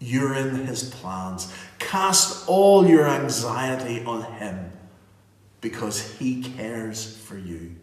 You're 0.00 0.34
in 0.34 0.66
His 0.66 0.82
plans. 0.82 1.52
Cast 1.78 2.48
all 2.48 2.86
your 2.86 3.06
anxiety 3.06 4.02
on 4.04 4.22
Him 4.34 4.72
because 5.60 6.16
He 6.18 6.42
cares 6.42 7.16
for 7.18 7.36
you. 7.36 7.76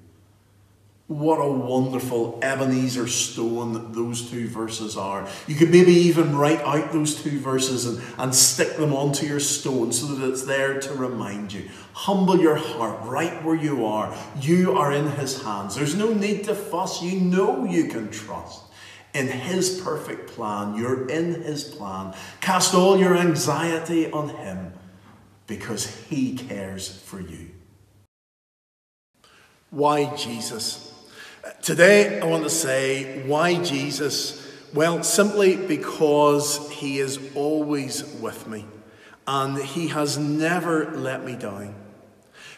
What 1.06 1.38
a 1.38 1.50
wonderful 1.50 2.38
Ebenezer 2.42 3.08
stone 3.08 3.94
those 3.94 4.30
two 4.30 4.50
verses 4.50 4.98
are. 4.98 5.26
You 5.48 5.56
could 5.56 5.72
maybe 5.72 5.94
even 5.94 6.36
write 6.36 6.60
out 6.62 6.92
those 6.92 7.24
two 7.24 7.40
verses 7.40 7.86
and, 7.86 8.04
and 8.18 8.36
stick 8.36 8.76
them 8.76 8.94
onto 8.94 9.26
your 9.26 9.40
stone 9.40 9.94
so 9.94 10.08
that 10.08 10.30
it's 10.30 10.44
there 10.44 10.82
to 10.82 10.94
remind 10.94 11.54
you. 11.54 11.70
Humble 11.94 12.42
your 12.42 12.56
heart 12.56 13.06
right 13.06 13.42
where 13.46 13.56
you 13.56 13.86
are. 13.86 14.14
You 14.42 14.74
are 14.74 14.92
in 14.92 15.12
His 15.12 15.44
hands. 15.44 15.76
There's 15.76 15.96
no 15.96 16.14
need 16.14 16.44
to 16.46 16.56
fuss. 16.56 17.02
You 17.02 17.22
know 17.22 17.64
you 17.64 17.86
can 17.86 18.12
trust 18.12 18.67
in 19.18 19.28
His 19.28 19.82
perfect 19.82 20.30
plan. 20.30 20.76
You're 20.76 21.10
in 21.10 21.42
His 21.42 21.64
plan. 21.64 22.14
Cast 22.40 22.76
all 22.76 23.00
your 23.00 23.18
anxiety 23.18 24.12
on 24.12 24.30
Him 24.30 24.74
because 25.48 26.06
He 26.06 26.38
cares 26.38 27.02
for 27.02 27.20
you. 27.20 27.50
Why 29.72 30.16
Jesus? 30.16 30.94
Today, 31.64 32.20
I 32.20 32.26
want 32.26 32.44
to 32.44 32.50
say 32.50 33.28
why 33.28 33.62
Jesus? 33.64 34.46
Well, 34.74 35.02
simply 35.02 35.56
because 35.56 36.72
He 36.72 37.00
is 37.00 37.20
always 37.34 38.06
with 38.22 38.48
me 38.48 38.66
and 39.26 39.58
He 39.58 39.88
has 39.88 40.18
never 40.18 40.92
let 40.92 41.26
me 41.26 41.36
down. 41.36 41.74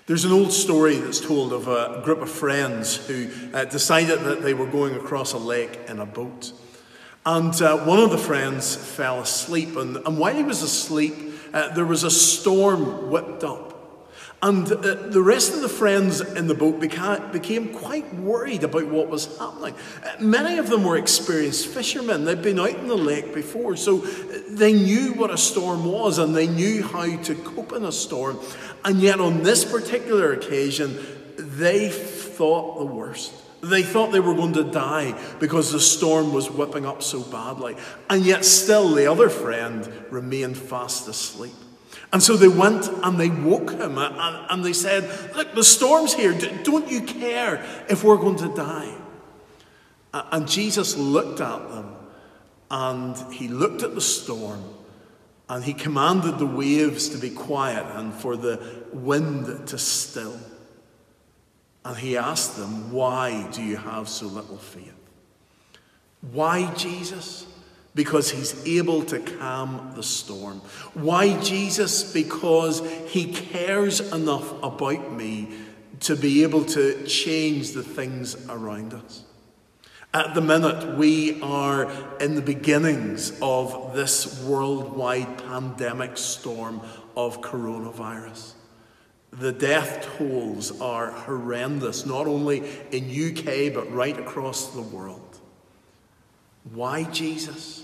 There's 0.10 0.26
an 0.26 0.32
old 0.32 0.52
story 0.52 0.96
that's 0.96 1.20
told 1.20 1.54
of 1.54 1.68
a 1.68 2.02
group 2.04 2.24
of 2.24 2.32
friends 2.32 2.96
who 3.06 3.30
uh, 3.54 3.66
decided 3.66 4.22
that 4.22 4.42
they 4.42 4.56
were 4.56 4.66
going 4.66 4.96
across 4.96 5.34
a 5.34 5.38
lake 5.38 5.82
in 5.88 6.00
a 6.00 6.06
boat. 6.08 6.52
And 7.28 7.54
uh, 7.62 7.86
one 7.86 8.00
of 8.00 8.10
the 8.10 8.18
friends 8.18 8.76
fell 8.76 9.20
asleep, 9.20 9.76
and, 9.76 9.98
and 9.98 10.18
while 10.18 10.34
he 10.34 10.42
was 10.42 10.64
asleep, 10.64 11.14
uh, 11.54 11.76
there 11.76 11.86
was 11.86 12.04
a 12.04 12.10
storm 12.10 13.12
whipped 13.12 13.44
up. 13.44 13.69
And 14.42 14.72
uh, 14.72 14.94
the 15.10 15.22
rest 15.22 15.54
of 15.54 15.62
the 15.62 15.70
friends 15.70 16.22
in 16.22 16.48
the 16.48 16.54
boat 16.54 16.80
beca- 16.80 17.32
became 17.34 17.74
quite 17.74 18.14
worried 18.16 18.64
about 18.64 18.88
what 18.88 19.10
was 19.10 19.38
happening. 19.38 19.76
Uh, 20.02 20.22
many 20.22 20.58
of 20.58 20.70
them 20.70 20.86
were 20.86 20.96
experienced 20.96 21.68
fishermen. 21.68 22.24
They'd 22.24 22.42
been 22.42 22.60
out 22.60 22.70
in 22.70 22.88
the 22.88 22.96
lake 22.96 23.34
before, 23.34 23.76
so 23.76 24.02
uh, 24.02 24.40
they 24.48 24.72
knew 24.72 25.12
what 25.14 25.30
a 25.30 25.38
storm 25.38 25.84
was 25.84 26.20
and 26.20 26.34
they 26.34 26.48
knew 26.48 26.84
how 26.84 27.18
to 27.18 27.36
cope 27.36 27.74
in 27.74 27.84
a 27.84 27.92
storm. 27.92 28.40
And 28.86 29.02
yet, 29.02 29.20
on 29.20 29.44
this 29.44 29.66
particular 29.66 30.32
occasion, 30.32 30.98
they 31.38 31.90
thought 31.90 32.80
the 32.80 32.86
worst. 32.86 33.34
They 33.62 33.84
thought 33.84 34.14
they 34.14 34.22
were 34.22 34.36
going 34.36 34.54
to 34.54 34.64
die 34.64 35.20
because 35.42 35.74
the 35.74 35.82
storm 35.82 36.32
was 36.32 36.50
whipping 36.50 36.86
up 36.86 37.04
so 37.04 37.24
badly. 37.24 37.76
And 38.10 38.26
yet, 38.26 38.46
still, 38.46 38.94
the 38.94 39.12
other 39.12 39.28
friend 39.28 39.86
remained 40.10 40.58
fast 40.58 41.10
asleep. 41.10 41.52
And 42.12 42.24
so 42.24 42.36
they 42.36 42.48
went 42.48 42.88
and 42.88 43.20
they 43.20 43.30
woke 43.30 43.72
him 43.72 43.98
and, 43.98 44.66
they 44.66 44.74
said, 44.74 45.36
Look, 45.36 45.54
the 45.54 45.64
storm's 45.64 46.14
here. 46.14 46.34
Don't 46.64 46.90
you 46.90 47.02
care 47.02 47.64
if 47.88 48.04
we're 48.04 48.18
going 48.18 48.38
to 48.38 48.54
die? 48.56 48.96
And 50.14 50.48
Jesus 50.48 50.98
looked 50.98 51.40
at 51.40 51.70
them 51.70 51.96
and 52.72 53.16
he 53.34 53.48
looked 53.48 53.84
at 53.84 53.94
the 53.94 54.02
storm 54.02 54.64
and 55.48 55.64
he 55.64 55.74
commanded 55.74 56.38
the 56.38 56.46
waves 56.46 57.10
to 57.10 57.18
be 57.18 57.30
quiet 57.30 57.86
and 57.96 58.14
for 58.14 58.36
the 58.36 58.84
wind 58.94 59.68
to 59.68 59.78
still. 59.78 60.38
And 61.86 61.98
he 61.98 62.18
asked 62.18 62.58
them, 62.58 62.92
Why 62.92 63.50
do 63.52 63.64
you 63.64 63.78
have 63.78 64.10
so 64.10 64.28
little 64.28 64.58
faith? 64.58 64.94
Why, 66.22 66.72
Jesus? 66.74 67.46
Because 68.00 68.32
he's 68.32 68.66
able 68.66 69.04
to 69.04 69.20
calm 69.20 69.92
the 69.94 70.04
storm. 70.04 70.62
Why, 70.94 71.38
Jesus? 71.42 72.14
Because 72.14 72.82
he 73.08 73.34
cares 73.34 74.00
enough 74.14 74.54
about 74.64 75.12
me 75.12 75.50
to 76.00 76.16
be 76.16 76.44
able 76.44 76.64
to 76.64 77.04
change 77.06 77.72
the 77.72 77.84
things 77.84 78.48
around 78.48 78.94
us. 78.94 79.26
At 80.14 80.34
the 80.34 80.40
minute, 80.40 80.98
we 80.98 81.42
are 81.42 81.92
in 82.22 82.36
the 82.36 82.42
beginnings 82.42 83.38
of 83.42 83.94
this 83.94 84.42
worldwide 84.46 85.40
pandemic 85.40 86.16
storm 86.16 86.80
of 87.18 87.42
coronavirus. 87.42 88.54
The 89.32 89.52
death 89.52 90.08
tolls 90.18 90.80
are 90.80 91.12
horrendous, 91.12 92.06
not 92.06 92.28
only 92.28 92.64
in 92.92 93.10
UK 93.10 93.74
but 93.74 93.92
right 93.92 94.18
across 94.18 94.74
the 94.74 94.84
world. 94.84 95.38
Why 96.72 97.04
Jesus? 97.04 97.84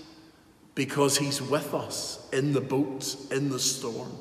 Because 0.76 1.18
he's 1.18 1.42
with 1.42 1.74
us 1.74 2.24
in 2.32 2.52
the 2.52 2.60
boat, 2.60 3.16
in 3.32 3.48
the 3.48 3.58
storm. 3.58 4.16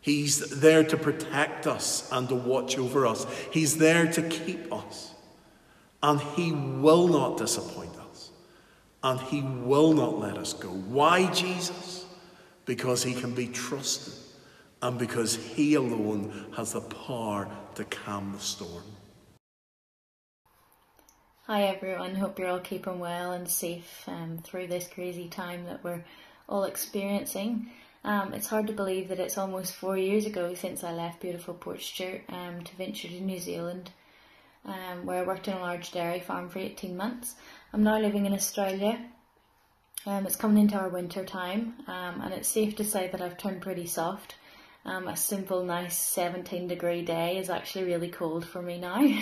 He's 0.00 0.60
there 0.60 0.82
to 0.82 0.96
protect 0.96 1.68
us 1.68 2.10
and 2.10 2.28
to 2.28 2.34
watch 2.34 2.76
over 2.76 3.06
us. 3.06 3.24
He's 3.52 3.78
there 3.78 4.10
to 4.10 4.22
keep 4.22 4.72
us. 4.72 5.14
And 6.02 6.20
he 6.20 6.50
will 6.50 7.06
not 7.06 7.38
disappoint 7.38 7.94
us. 8.10 8.32
And 9.04 9.20
he 9.20 9.42
will 9.42 9.92
not 9.92 10.18
let 10.18 10.36
us 10.36 10.52
go. 10.54 10.70
Why 10.70 11.32
Jesus? 11.32 12.04
Because 12.64 13.04
he 13.04 13.14
can 13.14 13.34
be 13.34 13.46
trusted 13.46 14.14
and 14.82 14.98
because 14.98 15.36
He 15.36 15.74
alone 15.74 16.46
has 16.56 16.72
the 16.72 16.80
power 16.80 17.48
to 17.74 17.84
calm 17.84 18.32
the 18.32 18.38
storm. 18.38 18.84
Hi 21.50 21.62
everyone, 21.62 22.14
hope 22.14 22.38
you're 22.38 22.46
all 22.46 22.60
keeping 22.60 23.00
well 23.00 23.32
and 23.32 23.48
safe 23.48 24.04
um, 24.06 24.38
through 24.38 24.68
this 24.68 24.86
crazy 24.86 25.26
time 25.26 25.64
that 25.64 25.82
we're 25.82 26.04
all 26.48 26.62
experiencing. 26.62 27.72
Um, 28.04 28.34
it's 28.34 28.46
hard 28.46 28.68
to 28.68 28.72
believe 28.72 29.08
that 29.08 29.18
it's 29.18 29.36
almost 29.36 29.74
four 29.74 29.98
years 29.98 30.26
ago 30.26 30.54
since 30.54 30.84
I 30.84 30.92
left 30.92 31.20
beautiful 31.20 31.54
Portstewart 31.54 32.20
um, 32.32 32.62
to 32.62 32.76
venture 32.76 33.08
to 33.08 33.20
New 33.20 33.40
Zealand, 33.40 33.90
um, 34.64 35.04
where 35.04 35.24
I 35.24 35.26
worked 35.26 35.48
in 35.48 35.54
a 35.54 35.60
large 35.60 35.90
dairy 35.90 36.20
farm 36.20 36.48
for 36.50 36.60
18 36.60 36.96
months. 36.96 37.34
I'm 37.72 37.82
now 37.82 37.98
living 37.98 38.26
in 38.26 38.32
Australia. 38.32 39.04
Um, 40.06 40.26
it's 40.26 40.36
coming 40.36 40.62
into 40.62 40.78
our 40.78 40.88
winter 40.88 41.24
time, 41.24 41.74
um, 41.88 42.20
and 42.20 42.32
it's 42.32 42.48
safe 42.48 42.76
to 42.76 42.84
say 42.84 43.08
that 43.08 43.20
I've 43.20 43.38
turned 43.38 43.60
pretty 43.60 43.86
soft. 43.86 44.36
Um, 44.84 45.08
a 45.08 45.16
simple, 45.16 45.64
nice 45.64 45.98
17 45.98 46.68
degree 46.68 47.02
day 47.02 47.38
is 47.38 47.50
actually 47.50 47.86
really 47.86 48.08
cold 48.08 48.46
for 48.46 48.62
me 48.62 48.78
now. 48.78 49.04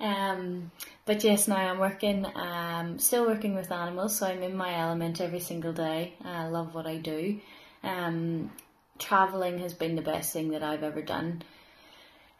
um, 0.00 0.70
but 1.04 1.24
yes, 1.24 1.48
now 1.48 1.56
I'm 1.56 1.78
working, 1.78 2.26
um, 2.34 2.98
still 2.98 3.26
working 3.26 3.54
with 3.54 3.72
animals, 3.72 4.16
so 4.16 4.26
I'm 4.26 4.42
in 4.42 4.56
my 4.56 4.74
element 4.74 5.20
every 5.20 5.40
single 5.40 5.72
day. 5.72 6.14
I 6.24 6.48
love 6.48 6.74
what 6.74 6.86
I 6.86 6.96
do. 6.96 7.40
Um, 7.82 8.50
traveling 8.98 9.58
has 9.60 9.74
been 9.74 9.96
the 9.96 10.02
best 10.02 10.32
thing 10.32 10.50
that 10.50 10.62
I've 10.62 10.82
ever 10.82 11.02
done. 11.02 11.42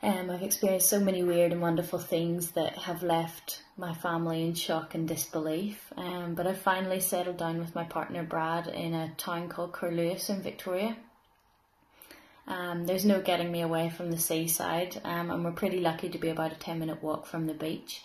Um, 0.03 0.31
I've 0.31 0.42
experienced 0.42 0.90
so 0.90 1.01
many 1.01 1.23
weird 1.23 1.53
and 1.53 1.62
wonderful 1.62 1.99
things 1.99 2.51
that 2.53 2.77
have 2.77 3.03
left 3.03 3.62
my 3.79 3.95
family 3.95 4.45
in 4.45 4.55
shock 4.55 4.95
and 4.95 5.09
disbelief. 5.09 5.92
Um, 5.97 6.35
but 6.35 6.47
I 6.47 6.53
finally 6.53 7.01
settled 7.01 7.38
down 7.38 7.59
with 7.59 7.75
my 7.75 7.85
partner 7.85 8.23
Brad 8.23 8.66
in 8.66 8.92
a 8.92 9.14
town 9.16 9.49
called 9.49 9.73
Curlewis 9.73 10.29
in 10.29 10.42
Victoria. 10.42 10.97
Um, 12.49 12.87
there's 12.87 13.05
no 13.05 13.21
getting 13.21 13.51
me 13.51 13.61
away 13.61 13.91
from 13.91 14.11
the 14.11 14.19
seaside, 14.19 15.01
um, 15.05 15.31
and 15.31 15.45
we're 15.45 15.53
pretty 15.53 15.81
lucky 15.81 16.09
to 16.09 16.19
be 16.19 16.29
about 16.29 16.53
a 16.53 16.57
10 16.57 16.79
minute 16.79 17.03
walk 17.03 17.27
from 17.27 17.47
the 17.47 17.55
beach. 17.55 18.03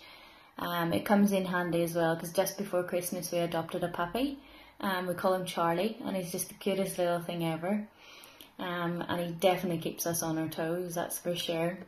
Um, 0.58 0.92
it 0.92 1.04
comes 1.04 1.32
in 1.32 1.46
handy 1.46 1.82
as 1.82 1.94
well 1.94 2.14
because 2.14 2.32
just 2.32 2.58
before 2.58 2.82
Christmas 2.82 3.30
we 3.32 3.38
adopted 3.38 3.84
a 3.84 3.88
puppy. 3.88 4.38
Um, 4.80 5.06
we 5.06 5.14
call 5.14 5.34
him 5.34 5.44
Charlie, 5.44 5.96
and 6.04 6.16
he's 6.16 6.32
just 6.32 6.48
the 6.48 6.54
cutest 6.54 6.98
little 6.98 7.20
thing 7.20 7.44
ever. 7.44 7.86
Um, 8.58 9.04
and 9.08 9.20
he 9.20 9.32
definitely 9.32 9.78
keeps 9.78 10.06
us 10.06 10.22
on 10.22 10.38
our 10.38 10.48
toes, 10.48 10.94
that's 10.94 11.18
for 11.18 11.36
sure. 11.36 11.78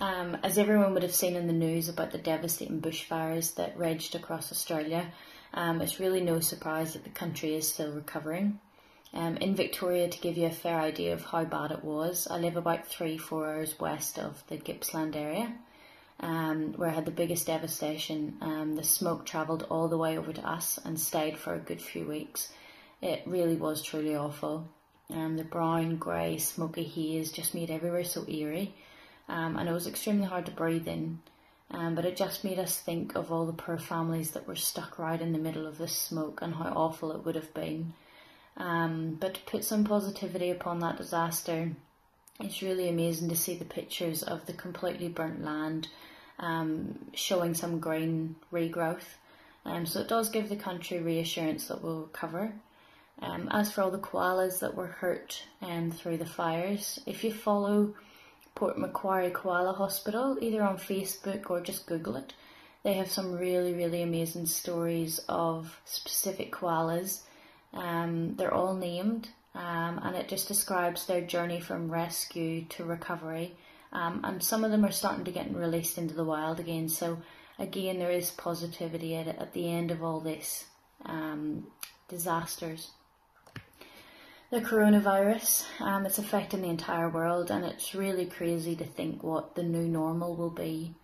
Um, 0.00 0.36
as 0.42 0.58
everyone 0.58 0.94
would 0.94 1.02
have 1.02 1.14
seen 1.14 1.36
in 1.36 1.46
the 1.46 1.52
news 1.52 1.88
about 1.88 2.10
the 2.10 2.18
devastating 2.18 2.80
bushfires 2.80 3.54
that 3.54 3.78
raged 3.78 4.14
across 4.14 4.50
Australia, 4.50 5.12
um, 5.54 5.80
it's 5.80 6.00
really 6.00 6.20
no 6.20 6.40
surprise 6.40 6.94
that 6.94 7.04
the 7.04 7.10
country 7.10 7.54
is 7.54 7.68
still 7.68 7.92
recovering. 7.92 8.58
Um, 9.14 9.36
in 9.36 9.54
Victoria, 9.54 10.08
to 10.08 10.20
give 10.20 10.36
you 10.36 10.46
a 10.46 10.50
fair 10.50 10.80
idea 10.80 11.12
of 11.12 11.24
how 11.24 11.44
bad 11.44 11.70
it 11.70 11.84
was, 11.84 12.26
I 12.30 12.38
live 12.38 12.56
about 12.56 12.86
three, 12.86 13.18
four 13.18 13.46
hours 13.46 13.78
west 13.78 14.18
of 14.18 14.42
the 14.48 14.56
Gippsland 14.56 15.16
area, 15.16 15.52
um, 16.20 16.72
where 16.74 16.88
I 16.88 16.94
had 16.94 17.04
the 17.04 17.10
biggest 17.10 17.46
devastation. 17.46 18.38
Um, 18.40 18.74
the 18.74 18.84
smoke 18.84 19.26
travelled 19.26 19.66
all 19.68 19.88
the 19.88 19.98
way 19.98 20.16
over 20.16 20.32
to 20.32 20.48
us 20.48 20.78
and 20.84 20.98
stayed 20.98 21.38
for 21.38 21.54
a 21.54 21.58
good 21.58 21.82
few 21.82 22.06
weeks. 22.06 22.52
It 23.02 23.22
really 23.26 23.56
was 23.56 23.82
truly 23.82 24.16
awful. 24.16 24.68
Um, 25.10 25.36
the 25.36 25.44
brown, 25.44 25.96
grey, 25.96 26.38
smoky 26.38 26.84
haze 26.84 27.32
just 27.32 27.54
made 27.54 27.70
everywhere 27.70 28.04
so 28.04 28.24
eerie 28.26 28.74
um, 29.28 29.56
and 29.56 29.68
it 29.68 29.72
was 29.72 29.86
extremely 29.86 30.26
hard 30.26 30.46
to 30.46 30.52
breathe 30.52 30.88
in. 30.88 31.20
Um, 31.70 31.94
but 31.94 32.04
it 32.04 32.16
just 32.16 32.44
made 32.44 32.58
us 32.58 32.78
think 32.78 33.14
of 33.14 33.32
all 33.32 33.46
the 33.46 33.52
poor 33.54 33.78
families 33.78 34.32
that 34.32 34.46
were 34.46 34.56
stuck 34.56 34.98
right 34.98 35.20
in 35.20 35.32
the 35.32 35.38
middle 35.38 35.66
of 35.66 35.78
this 35.78 35.96
smoke 35.96 36.40
and 36.42 36.54
how 36.54 36.70
awful 36.76 37.12
it 37.12 37.24
would 37.24 37.34
have 37.34 37.54
been. 37.54 37.94
Um, 38.56 39.16
but 39.18 39.34
to 39.34 39.40
put 39.42 39.64
some 39.64 39.84
positivity 39.84 40.50
upon 40.50 40.80
that 40.80 40.98
disaster, 40.98 41.72
it's 42.40 42.62
really 42.62 42.88
amazing 42.88 43.28
to 43.28 43.36
see 43.36 43.56
the 43.56 43.64
pictures 43.64 44.22
of 44.22 44.46
the 44.46 44.52
completely 44.52 45.08
burnt 45.08 45.44
land 45.44 45.88
um, 46.38 46.98
showing 47.14 47.54
some 47.54 47.78
green 47.78 48.36
regrowth. 48.52 49.16
Um, 49.64 49.86
so 49.86 50.00
it 50.00 50.08
does 50.08 50.28
give 50.28 50.48
the 50.48 50.56
country 50.56 50.98
reassurance 50.98 51.68
that 51.68 51.82
we'll 51.82 52.02
recover. 52.02 52.52
Um, 53.20 53.48
as 53.52 53.70
for 53.70 53.82
all 53.82 53.90
the 53.90 53.98
koalas 53.98 54.58
that 54.60 54.74
were 54.74 54.86
hurt 54.86 55.44
um, 55.60 55.92
through 55.92 56.16
the 56.16 56.26
fires, 56.26 56.98
if 57.06 57.22
you 57.22 57.32
follow 57.32 57.94
Port 58.54 58.78
Macquarie 58.78 59.30
Koala 59.30 59.72
Hospital, 59.72 60.38
either 60.40 60.62
on 60.62 60.76
Facebook 60.76 61.50
or 61.50 61.60
just 61.60 61.86
Google 61.86 62.16
it. 62.16 62.32
They 62.82 62.94
have 62.94 63.10
some 63.10 63.32
really, 63.32 63.72
really 63.72 64.02
amazing 64.02 64.46
stories 64.46 65.20
of 65.28 65.80
specific 65.84 66.52
koalas. 66.52 67.20
Um, 67.74 68.34
they're 68.36 68.54
all 68.54 68.74
named, 68.74 69.28
um, 69.54 70.00
and 70.02 70.16
it 70.16 70.28
just 70.28 70.48
describes 70.48 71.06
their 71.06 71.20
journey 71.20 71.60
from 71.60 71.90
rescue 71.90 72.64
to 72.70 72.84
recovery. 72.84 73.56
Um, 73.92 74.20
and 74.24 74.42
some 74.42 74.64
of 74.64 74.70
them 74.70 74.84
are 74.84 74.92
starting 74.92 75.24
to 75.24 75.32
get 75.32 75.54
released 75.54 75.98
into 75.98 76.14
the 76.14 76.24
wild 76.24 76.60
again. 76.60 76.88
So, 76.88 77.18
again, 77.58 77.98
there 77.98 78.10
is 78.10 78.30
positivity 78.30 79.14
at, 79.16 79.28
at 79.28 79.52
the 79.52 79.70
end 79.70 79.90
of 79.90 80.02
all 80.02 80.20
this 80.20 80.64
um, 81.04 81.66
disasters 82.08 82.90
the 84.52 84.60
coronavirus. 84.60 85.64
Um, 85.80 86.04
it's 86.04 86.18
affecting 86.18 86.60
the 86.60 86.68
entire 86.68 87.08
world, 87.08 87.50
and 87.50 87.64
it's 87.64 87.94
really 87.94 88.26
crazy 88.26 88.76
to 88.76 88.84
think 88.84 89.22
what 89.22 89.54
the 89.54 89.62
new 89.62 89.88
normal 89.88 90.36
will 90.36 90.50
be 90.50 90.94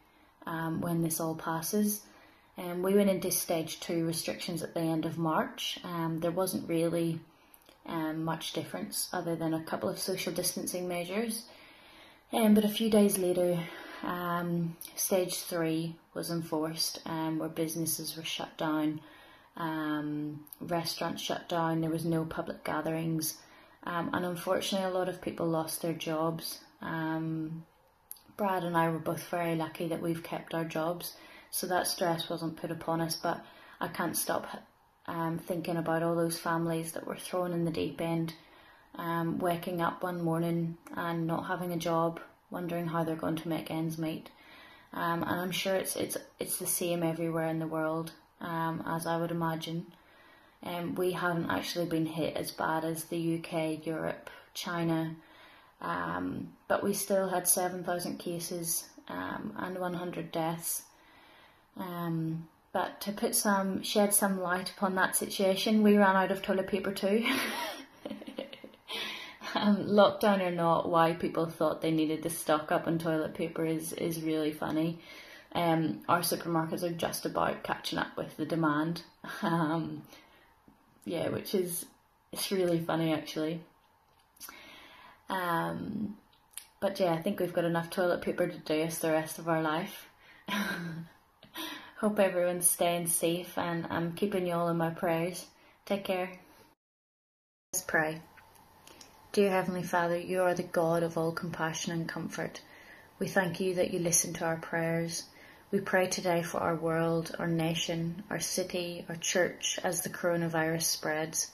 um, 0.47 0.83
when 0.83 1.03
this 1.03 1.19
all 1.19 1.35
passes. 1.35 2.03
Um, 2.59 2.83
we 2.83 2.95
went 2.95 3.09
into 3.09 3.31
stage 3.31 3.79
two 3.79 4.05
restrictions 4.05 4.63
at 4.63 4.75
the 4.75 4.81
end 4.81 5.07
of 5.07 5.17
March. 5.17 5.79
Um, 5.85 6.19
there 6.21 6.33
wasn't 6.33 6.69
really 6.69 7.21
um, 7.87 8.25
much 8.25 8.53
difference 8.53 9.09
other 9.13 9.37
than 9.37 9.55
a 9.55 9.63
couple 9.63 9.89
of 9.89 9.99
social 9.99 10.33
distancing 10.33 10.89
measures. 10.89 11.45
Um, 12.33 12.55
but 12.55 12.65
a 12.65 12.69
few 12.69 12.91
days 12.91 13.17
later, 13.17 13.61
um, 14.03 14.77
stage 14.97 15.37
three 15.37 15.95
was 16.15 16.31
enforced, 16.31 17.01
um, 17.07 17.39
where 17.39 17.49
businesses 17.49 18.17
were 18.17 18.25
shut 18.25 18.57
down 18.59 19.01
um, 19.59 20.45
restaurants 20.61 21.23
shut 21.23 21.49
down, 21.49 21.81
there 21.81 21.91
was 21.91 22.05
no 22.05 22.25
public 22.25 22.65
gatherings, 22.65 23.39
and 23.83 24.25
unfortunately, 24.25 24.89
a 24.89 24.93
lot 24.93 25.09
of 25.09 25.21
people 25.21 25.47
lost 25.47 25.83
their 25.83 25.95
jobs. 25.95 26.61
Brad 26.81 28.63
and 28.63 28.77
I 28.77 28.89
were 28.89 29.01
both 29.01 29.25
very 29.29 29.57
lucky 29.57 29.89
that 29.89 30.01
we've 30.01 30.23
kept 30.23 30.55
our 30.55 30.65
jobs, 30.65 31.17
so 31.51 31.67
that 31.67 31.87
stress 31.87 32.29
wasn't 32.29 32.57
put 32.57 32.71
upon 32.71 33.01
us. 33.01 33.17
But 33.17 33.45
I 33.81 33.89
can't 33.89 34.17
stop 34.17 34.47
um, 35.07 35.39
thinking 35.39 35.77
about 35.77 36.03
all 36.03 36.15
those 36.15 36.39
families 36.39 36.93
that 36.93 37.07
were 37.07 37.17
thrown 37.17 37.53
in 37.53 37.65
the 37.65 37.71
deep 37.71 38.01
end, 38.01 38.35
um, 38.97 39.39
waking 39.39 39.81
up 39.81 40.03
one 40.03 40.23
morning 40.23 40.77
and 40.95 41.27
not 41.27 41.47
having 41.47 41.73
a 41.73 41.79
job, 41.79 42.21
wondering 42.51 42.87
how 42.87 43.05
they're 43.05 43.17
going 43.17 43.37
to 43.37 43.49
make 43.49 43.71
ends 43.71 43.99
meet. 43.99 44.31
Um, 44.93 45.23
and 45.23 45.41
I'm 45.41 45.51
sure 45.51 45.75
it's 45.75 45.97
it's 45.97 46.17
it's 46.39 46.57
the 46.59 46.67
same 46.67 47.03
everywhere 47.03 47.49
in 47.49 47.59
the 47.59 47.67
world, 47.67 48.13
um, 48.41 48.83
as 48.87 49.07
I 49.07 49.17
would 49.19 49.31
imagine. 49.31 49.87
Um, 50.63 50.95
we 50.95 51.13
haven't 51.13 51.51
actually 51.51 51.87
been 51.87 52.07
hit 52.07 52.37
as 52.37 52.51
bad 52.51 52.85
as 52.85 53.05
the 53.05 53.39
UK, 53.39 53.87
Europe, 53.87 54.29
China, 54.55 55.15
um, 55.81 56.49
but 56.67 56.83
we 56.83 56.95
still 56.95 57.29
had 57.29 57.47
7,000 57.47 58.19
cases 58.19 58.89
and 59.07 59.79
100 59.79 60.33
deaths. 60.33 60.83
Um, 61.79 62.49
but 62.73 63.01
to 63.03 63.13
put 63.13 63.35
some, 63.35 63.83
shed 63.83 64.13
some 64.13 64.41
light 64.41 64.71
upon 64.71 64.95
that 64.97 65.17
situation, 65.17 65.83
we 65.83 65.97
ran 65.97 66.17
out 66.17 66.31
of 66.31 66.43
toilet 66.43 66.67
paper 66.67 66.93
too. 66.93 67.25
um, 69.55 69.87
lockdown 69.87 70.41
or 70.41 70.51
not, 70.51 70.89
why 70.89 71.13
people 71.15 71.47
thought 71.47 71.81
they 71.81 71.91
needed 71.91 72.23
to 72.23 72.31
stock 72.31 72.71
up 72.71 72.87
on 72.87 72.99
toilet 72.99 73.35
paper 73.35 73.65
is, 73.65 73.93
is 73.95 74.23
really 74.23 74.53
funny. 74.53 74.99
Um, 75.53 76.01
our 76.09 76.21
supermarkets 76.21 76.83
are 76.83 76.93
just 76.93 77.25
about 77.25 77.63
catching 77.63 77.99
up 77.99 78.17
with 78.17 78.37
the 78.37 78.47
demand. 78.47 79.03
Um, 79.43 80.03
yeah, 81.05 81.29
which 81.31 81.55
is 81.55 81.87
it's 82.33 82.53
really 82.53 82.81
funny 82.81 83.13
actually. 83.13 83.61
Um, 85.29 86.17
but 86.81 87.01
yeah, 87.01 87.13
I 87.13 87.23
think 87.23 87.41
we've 87.41 87.53
got 87.53 87.65
enough 87.65 87.91
toilet 87.91 88.23
paper 88.23 88.47
to 88.47 88.59
do 88.59 88.83
us 88.83 88.99
the 88.99 89.11
rest 89.11 89.39
of 89.39 89.49
our 89.49 89.63
life. 89.63 90.09
Hope 92.01 92.21
everyone's 92.21 92.71
staying 92.71 93.09
safe 93.09 93.59
and 93.59 93.85
I'm 93.91 94.13
keeping 94.13 94.47
you 94.47 94.53
all 94.53 94.69
in 94.69 94.77
my 94.77 94.91
prayers. 94.91 95.45
Take 95.85 96.05
care. 96.05 96.31
Let's 97.73 97.83
pray. 97.85 98.21
Dear 99.33 99.51
Heavenly 99.51 99.83
Father, 99.83 100.17
you 100.17 100.43
are 100.43 100.55
the 100.55 100.63
God 100.63 101.03
of 101.03 101.19
all 101.19 101.33
compassion 101.33 101.93
and 101.93 102.09
comfort. 102.09 102.61
We 103.19 103.27
thank 103.27 103.59
you 103.59 103.75
that 103.75 103.91
you 103.91 103.99
listen 103.99 104.33
to 104.35 104.45
our 104.45 104.59
prayers. 104.59 105.25
We 105.73 105.81
pray 105.81 106.07
today 106.07 106.45
for 106.45 106.61
our 106.61 106.77
world, 106.77 107.35
our 107.37 107.49
nation, 107.49 108.23
our 108.31 108.39
city, 108.39 109.05
our 109.09 109.17
church 109.17 109.81
as 109.83 110.03
the 110.03 110.09
coronavirus 110.09 110.83
spreads. 110.83 111.51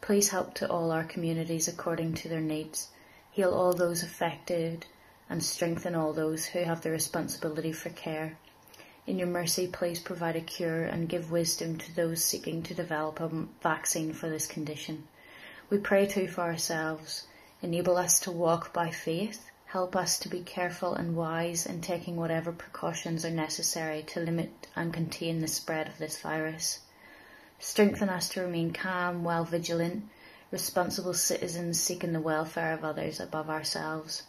Please 0.00 0.28
help 0.28 0.54
to 0.54 0.70
all 0.70 0.92
our 0.92 1.02
communities 1.02 1.66
according 1.66 2.14
to 2.14 2.28
their 2.28 2.40
needs. 2.40 2.86
Heal 3.32 3.52
all 3.52 3.72
those 3.72 4.04
affected 4.04 4.86
and 5.28 5.42
strengthen 5.42 5.96
all 5.96 6.12
those 6.12 6.44
who 6.46 6.60
have 6.60 6.82
the 6.82 6.92
responsibility 6.92 7.72
for 7.72 7.90
care. 7.90 8.38
In 9.06 9.18
your 9.18 9.28
mercy, 9.28 9.66
please 9.66 10.00
provide 10.00 10.36
a 10.36 10.40
cure 10.40 10.84
and 10.84 11.08
give 11.08 11.30
wisdom 11.30 11.78
to 11.78 11.94
those 11.94 12.24
seeking 12.24 12.62
to 12.64 12.74
develop 12.74 13.20
a 13.20 13.28
vaccine 13.62 14.12
for 14.12 14.28
this 14.28 14.46
condition. 14.46 15.06
We 15.70 15.78
pray 15.78 16.06
too 16.06 16.28
for 16.28 16.42
ourselves. 16.42 17.26
Enable 17.62 17.96
us 17.96 18.20
to 18.20 18.30
walk 18.30 18.72
by 18.72 18.90
faith 18.90 19.50
Help 19.70 19.96
us 19.96 20.18
to 20.20 20.28
be 20.28 20.42
careful 20.42 20.94
and 20.94 21.16
wise 21.16 21.66
in 21.66 21.80
taking 21.80 22.14
whatever 22.14 22.52
precautions 22.52 23.24
are 23.24 23.30
necessary 23.30 24.02
to 24.04 24.20
limit 24.20 24.68
and 24.76 24.94
contain 24.94 25.40
the 25.40 25.48
spread 25.48 25.88
of 25.88 25.98
this 25.98 26.20
virus. 26.20 26.78
Strengthen 27.58 28.08
us 28.08 28.28
to 28.28 28.42
remain 28.42 28.72
calm 28.72 29.24
while 29.24 29.44
vigilant, 29.44 30.08
responsible 30.52 31.14
citizens 31.14 31.80
seeking 31.80 32.12
the 32.12 32.20
welfare 32.20 32.72
of 32.72 32.84
others 32.84 33.18
above 33.18 33.50
ourselves. 33.50 34.22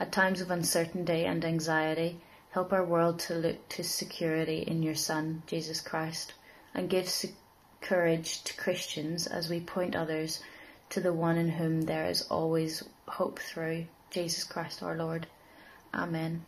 At 0.00 0.10
times 0.10 0.40
of 0.40 0.50
uncertainty 0.50 1.24
and 1.24 1.44
anxiety, 1.44 2.20
help 2.50 2.72
our 2.72 2.84
world 2.84 3.18
to 3.18 3.34
look 3.34 3.68
to 3.68 3.84
security 3.84 4.62
in 4.62 4.82
your 4.82 4.94
Son, 4.94 5.42
Jesus 5.46 5.80
Christ, 5.80 6.34
and 6.74 6.90
give 6.90 7.08
courage 7.80 8.42
to 8.44 8.56
Christians 8.56 9.26
as 9.26 9.48
we 9.48 9.60
point 9.60 9.94
others 9.94 10.42
to 10.90 11.00
the 11.00 11.12
one 11.12 11.36
in 11.36 11.48
whom 11.48 11.82
there 11.82 12.06
is 12.06 12.22
always 12.22 12.82
hope 13.06 13.38
through. 13.38 13.86
Jesus 14.10 14.44
Christ 14.44 14.82
our 14.82 14.96
Lord. 14.96 15.26
Amen. 15.92 16.44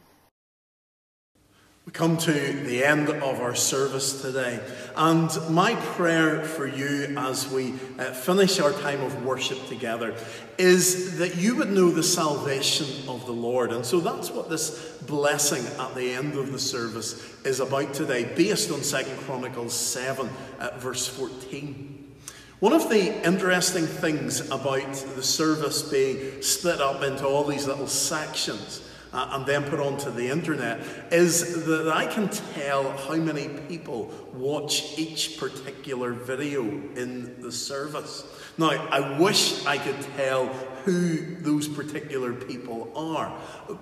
We 1.87 1.93
come 1.93 2.18
to 2.18 2.33
the 2.33 2.85
end 2.85 3.09
of 3.09 3.41
our 3.41 3.55
service 3.55 4.20
today, 4.20 4.61
and 4.97 5.31
my 5.49 5.74
prayer 5.74 6.45
for 6.45 6.66
you 6.66 7.14
as 7.16 7.51
we 7.51 7.72
uh, 7.99 8.12
finish 8.12 8.61
our 8.61 8.72
time 8.72 9.01
of 9.01 9.24
worship 9.24 9.66
together 9.66 10.14
is 10.59 11.16
that 11.16 11.37
you 11.37 11.57
would 11.57 11.70
know 11.70 11.91
the 11.91 12.03
salvation 12.03 13.09
of 13.09 13.24
the 13.24 13.33
Lord. 13.33 13.72
And 13.72 13.85
so 13.85 13.99
that's 13.99 14.31
what 14.31 14.51
this 14.51 14.99
blessing 15.07 15.64
at 15.81 15.95
the 15.95 16.12
end 16.12 16.35
of 16.35 16.53
the 16.53 16.59
service 16.59 17.35
is 17.47 17.61
about 17.61 17.95
today, 17.95 18.24
based 18.24 18.70
on 18.70 18.83
Second 18.83 19.16
Chronicles 19.20 19.72
7, 19.72 20.28
uh, 20.59 20.70
verse 20.76 21.07
14. 21.07 22.12
One 22.59 22.74
of 22.74 22.91
the 22.91 23.26
interesting 23.26 23.87
things 23.87 24.51
about 24.51 24.93
the 24.93 25.22
service 25.22 25.81
being 25.81 26.43
split 26.43 26.83
up 26.83 27.03
into 27.03 27.26
all 27.26 27.45
these 27.45 27.66
little 27.66 27.87
sections 27.87 28.83
uh, 29.12 29.30
and 29.32 29.46
then 29.46 29.64
put 29.64 29.80
onto 29.80 30.11
the 30.11 30.28
internet 30.28 30.80
is 31.11 31.64
that 31.66 31.88
I 31.88 32.06
can 32.06 32.28
tell 32.28 32.96
how 32.96 33.16
many 33.16 33.48
people 33.68 34.12
watch 34.32 34.98
each 34.98 35.38
particular 35.38 36.12
video 36.12 36.62
in 36.62 37.40
the 37.40 37.52
service. 37.52 38.24
Now, 38.56 38.70
I 38.70 39.18
wish 39.18 39.64
I 39.66 39.78
could 39.78 40.00
tell 40.16 40.46
who 40.84 41.36
those 41.36 41.68
particular 41.68 42.32
people 42.32 42.90
are, 42.94 43.36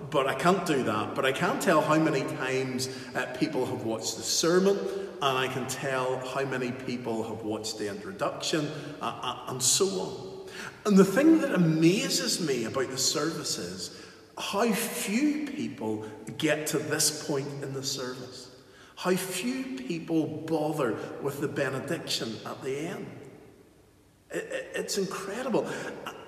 but 0.09 0.27
I 0.27 0.35
can't 0.35 0.65
do 0.65 0.83
that. 0.83 1.15
But 1.15 1.25
I 1.25 1.31
can 1.31 1.59
tell 1.59 1.81
how 1.81 1.97
many 1.97 2.21
times 2.37 2.89
uh, 3.15 3.25
people 3.37 3.65
have 3.65 3.83
watched 3.83 4.17
the 4.17 4.23
sermon 4.23 4.77
and 5.21 5.37
I 5.37 5.47
can 5.47 5.67
tell 5.67 6.25
how 6.27 6.45
many 6.45 6.71
people 6.71 7.23
have 7.23 7.43
watched 7.43 7.77
the 7.77 7.89
introduction, 7.89 8.71
uh, 9.01 9.19
uh, 9.21 9.51
and 9.51 9.61
so 9.61 9.85
on. 9.87 10.47
And 10.85 10.97
the 10.97 11.05
thing 11.05 11.41
that 11.41 11.53
amazes 11.53 12.39
me 12.45 12.65
about 12.65 12.89
the 12.89 12.97
service 12.97 13.57
is 13.57 13.98
how 14.39 14.71
few 14.71 15.45
people 15.47 16.05
get 16.37 16.67
to 16.67 16.79
this 16.79 17.27
point 17.27 17.47
in 17.61 17.73
the 17.73 17.83
service. 17.83 18.55
How 18.95 19.15
few 19.15 19.77
people 19.77 20.25
bother 20.25 20.97
with 21.21 21.41
the 21.41 21.47
benediction 21.47 22.37
at 22.45 22.61
the 22.63 22.77
end. 22.87 23.05
It's 24.31 24.97
incredible. 24.97 25.67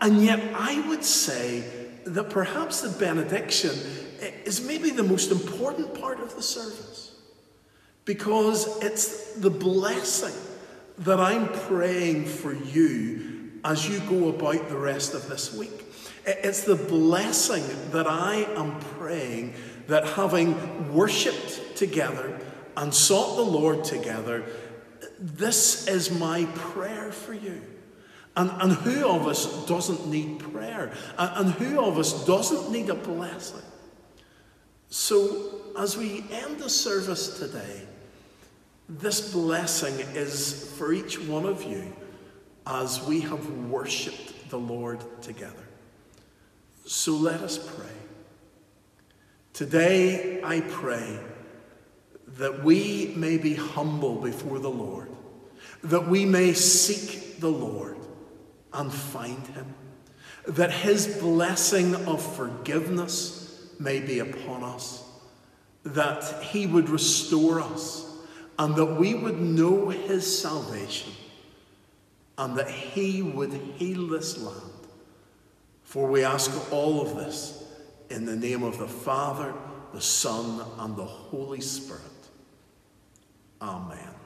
And 0.02 0.24
yet, 0.24 0.42
I 0.54 0.88
would 0.90 1.04
say 1.04 1.64
that 2.06 2.30
perhaps 2.30 2.82
the 2.82 2.98
benediction 2.98 3.78
is 4.46 4.66
maybe 4.66 4.90
the 4.90 5.04
most 5.04 5.32
important 5.32 6.00
part 6.00 6.20
of 6.20 6.36
the 6.36 6.42
service 6.42 7.16
because 8.06 8.82
it's 8.84 9.34
the 9.36 9.50
blessing 9.50 10.34
that 11.00 11.20
I'm 11.20 11.48
praying 11.48 12.26
for 12.26 12.54
you 12.54 13.52
as 13.64 13.88
you 13.88 14.00
go 14.02 14.30
about 14.30 14.70
the 14.70 14.78
rest 14.78 15.14
of 15.14 15.30
this 15.30 15.56
week. 15.56 15.91
It's 16.26 16.64
the 16.64 16.76
blessing 16.76 17.64
that 17.92 18.08
I 18.08 18.46
am 18.56 18.80
praying 18.80 19.54
that 19.88 20.06
having 20.06 20.94
worshipped 20.94 21.76
together 21.76 22.40
and 22.78 22.94
sought 22.94 23.36
the 23.36 23.42
Lord 23.42 23.84
together, 23.84 24.46
this 25.20 25.88
is 25.88 26.12
my 26.12 26.46
prayer 26.56 27.12
for 27.12 27.34
you. 27.34 27.62
And, 28.36 28.50
and 28.62 28.72
who 28.72 29.08
of 29.08 29.28
us 29.28 29.66
doesn't 29.66 30.08
need 30.08 30.40
prayer? 30.40 30.94
And, 31.18 31.48
and 31.48 31.54
who 31.56 31.82
of 31.82 31.98
us 31.98 32.26
doesn't 32.26 32.72
need 32.72 32.90
a 32.90 32.96
blessing? 32.96 33.62
So, 34.90 35.62
as 35.78 35.98
we 35.98 36.26
end 36.32 36.60
the 36.60 36.70
service 36.70 37.40
today, 37.40 37.82
this 38.88 39.34
blessing 39.34 40.00
is 40.16 40.74
for 40.78 40.94
each 40.94 41.20
one 41.20 41.46
of 41.46 41.64
you 41.64 41.94
as 42.66 43.04
we 43.06 43.22
have 43.22 43.50
worshipped 43.70 44.50
the 44.50 44.60
Lord 44.60 45.02
together. 45.22 45.71
So 46.92 47.14
let 47.14 47.40
us 47.40 47.58
pray. 47.58 47.88
Today 49.54 50.42
I 50.44 50.60
pray 50.60 51.20
that 52.36 52.66
we 52.66 53.14
may 53.16 53.38
be 53.38 53.54
humble 53.54 54.16
before 54.16 54.60
the 54.60 54.70
Lord, 54.70 55.10
that 55.86 56.10
we 56.10 56.26
may 56.26 56.52
seek 56.52 57.40
the 57.40 57.50
Lord 57.50 57.98
and 58.74 58.92
find 58.92 59.48
him, 59.48 59.74
that 60.46 60.70
his 60.70 61.08
blessing 61.22 61.96
of 61.96 62.22
forgiveness 62.36 63.70
may 63.80 64.02
be 64.02 64.20
upon 64.20 64.62
us, 64.62 65.02
that 65.84 66.44
he 66.44 66.68
would 66.68 66.90
restore 66.90 67.62
us 67.62 68.06
and 68.60 68.76
that 68.76 68.98
we 68.98 69.16
would 69.16 69.40
know 69.40 69.88
his 69.88 70.42
salvation 70.42 71.14
and 72.38 72.58
that 72.58 72.70
he 72.70 73.22
would 73.22 73.54
heal 73.54 74.08
this 74.08 74.38
land. 74.38 74.71
For 75.92 76.08
we 76.08 76.24
ask 76.24 76.72
all 76.72 77.02
of 77.02 77.18
this 77.18 77.66
in 78.10 78.26
the 78.26 78.38
name 78.38 78.64
of 78.64 78.78
the 78.78 78.88
Father, 78.88 79.54
the 79.94 80.00
Son, 80.00 80.66
and 80.80 80.96
the 80.96 81.04
Holy 81.04 81.60
Spirit. 81.60 82.02
Amen. 83.62 84.21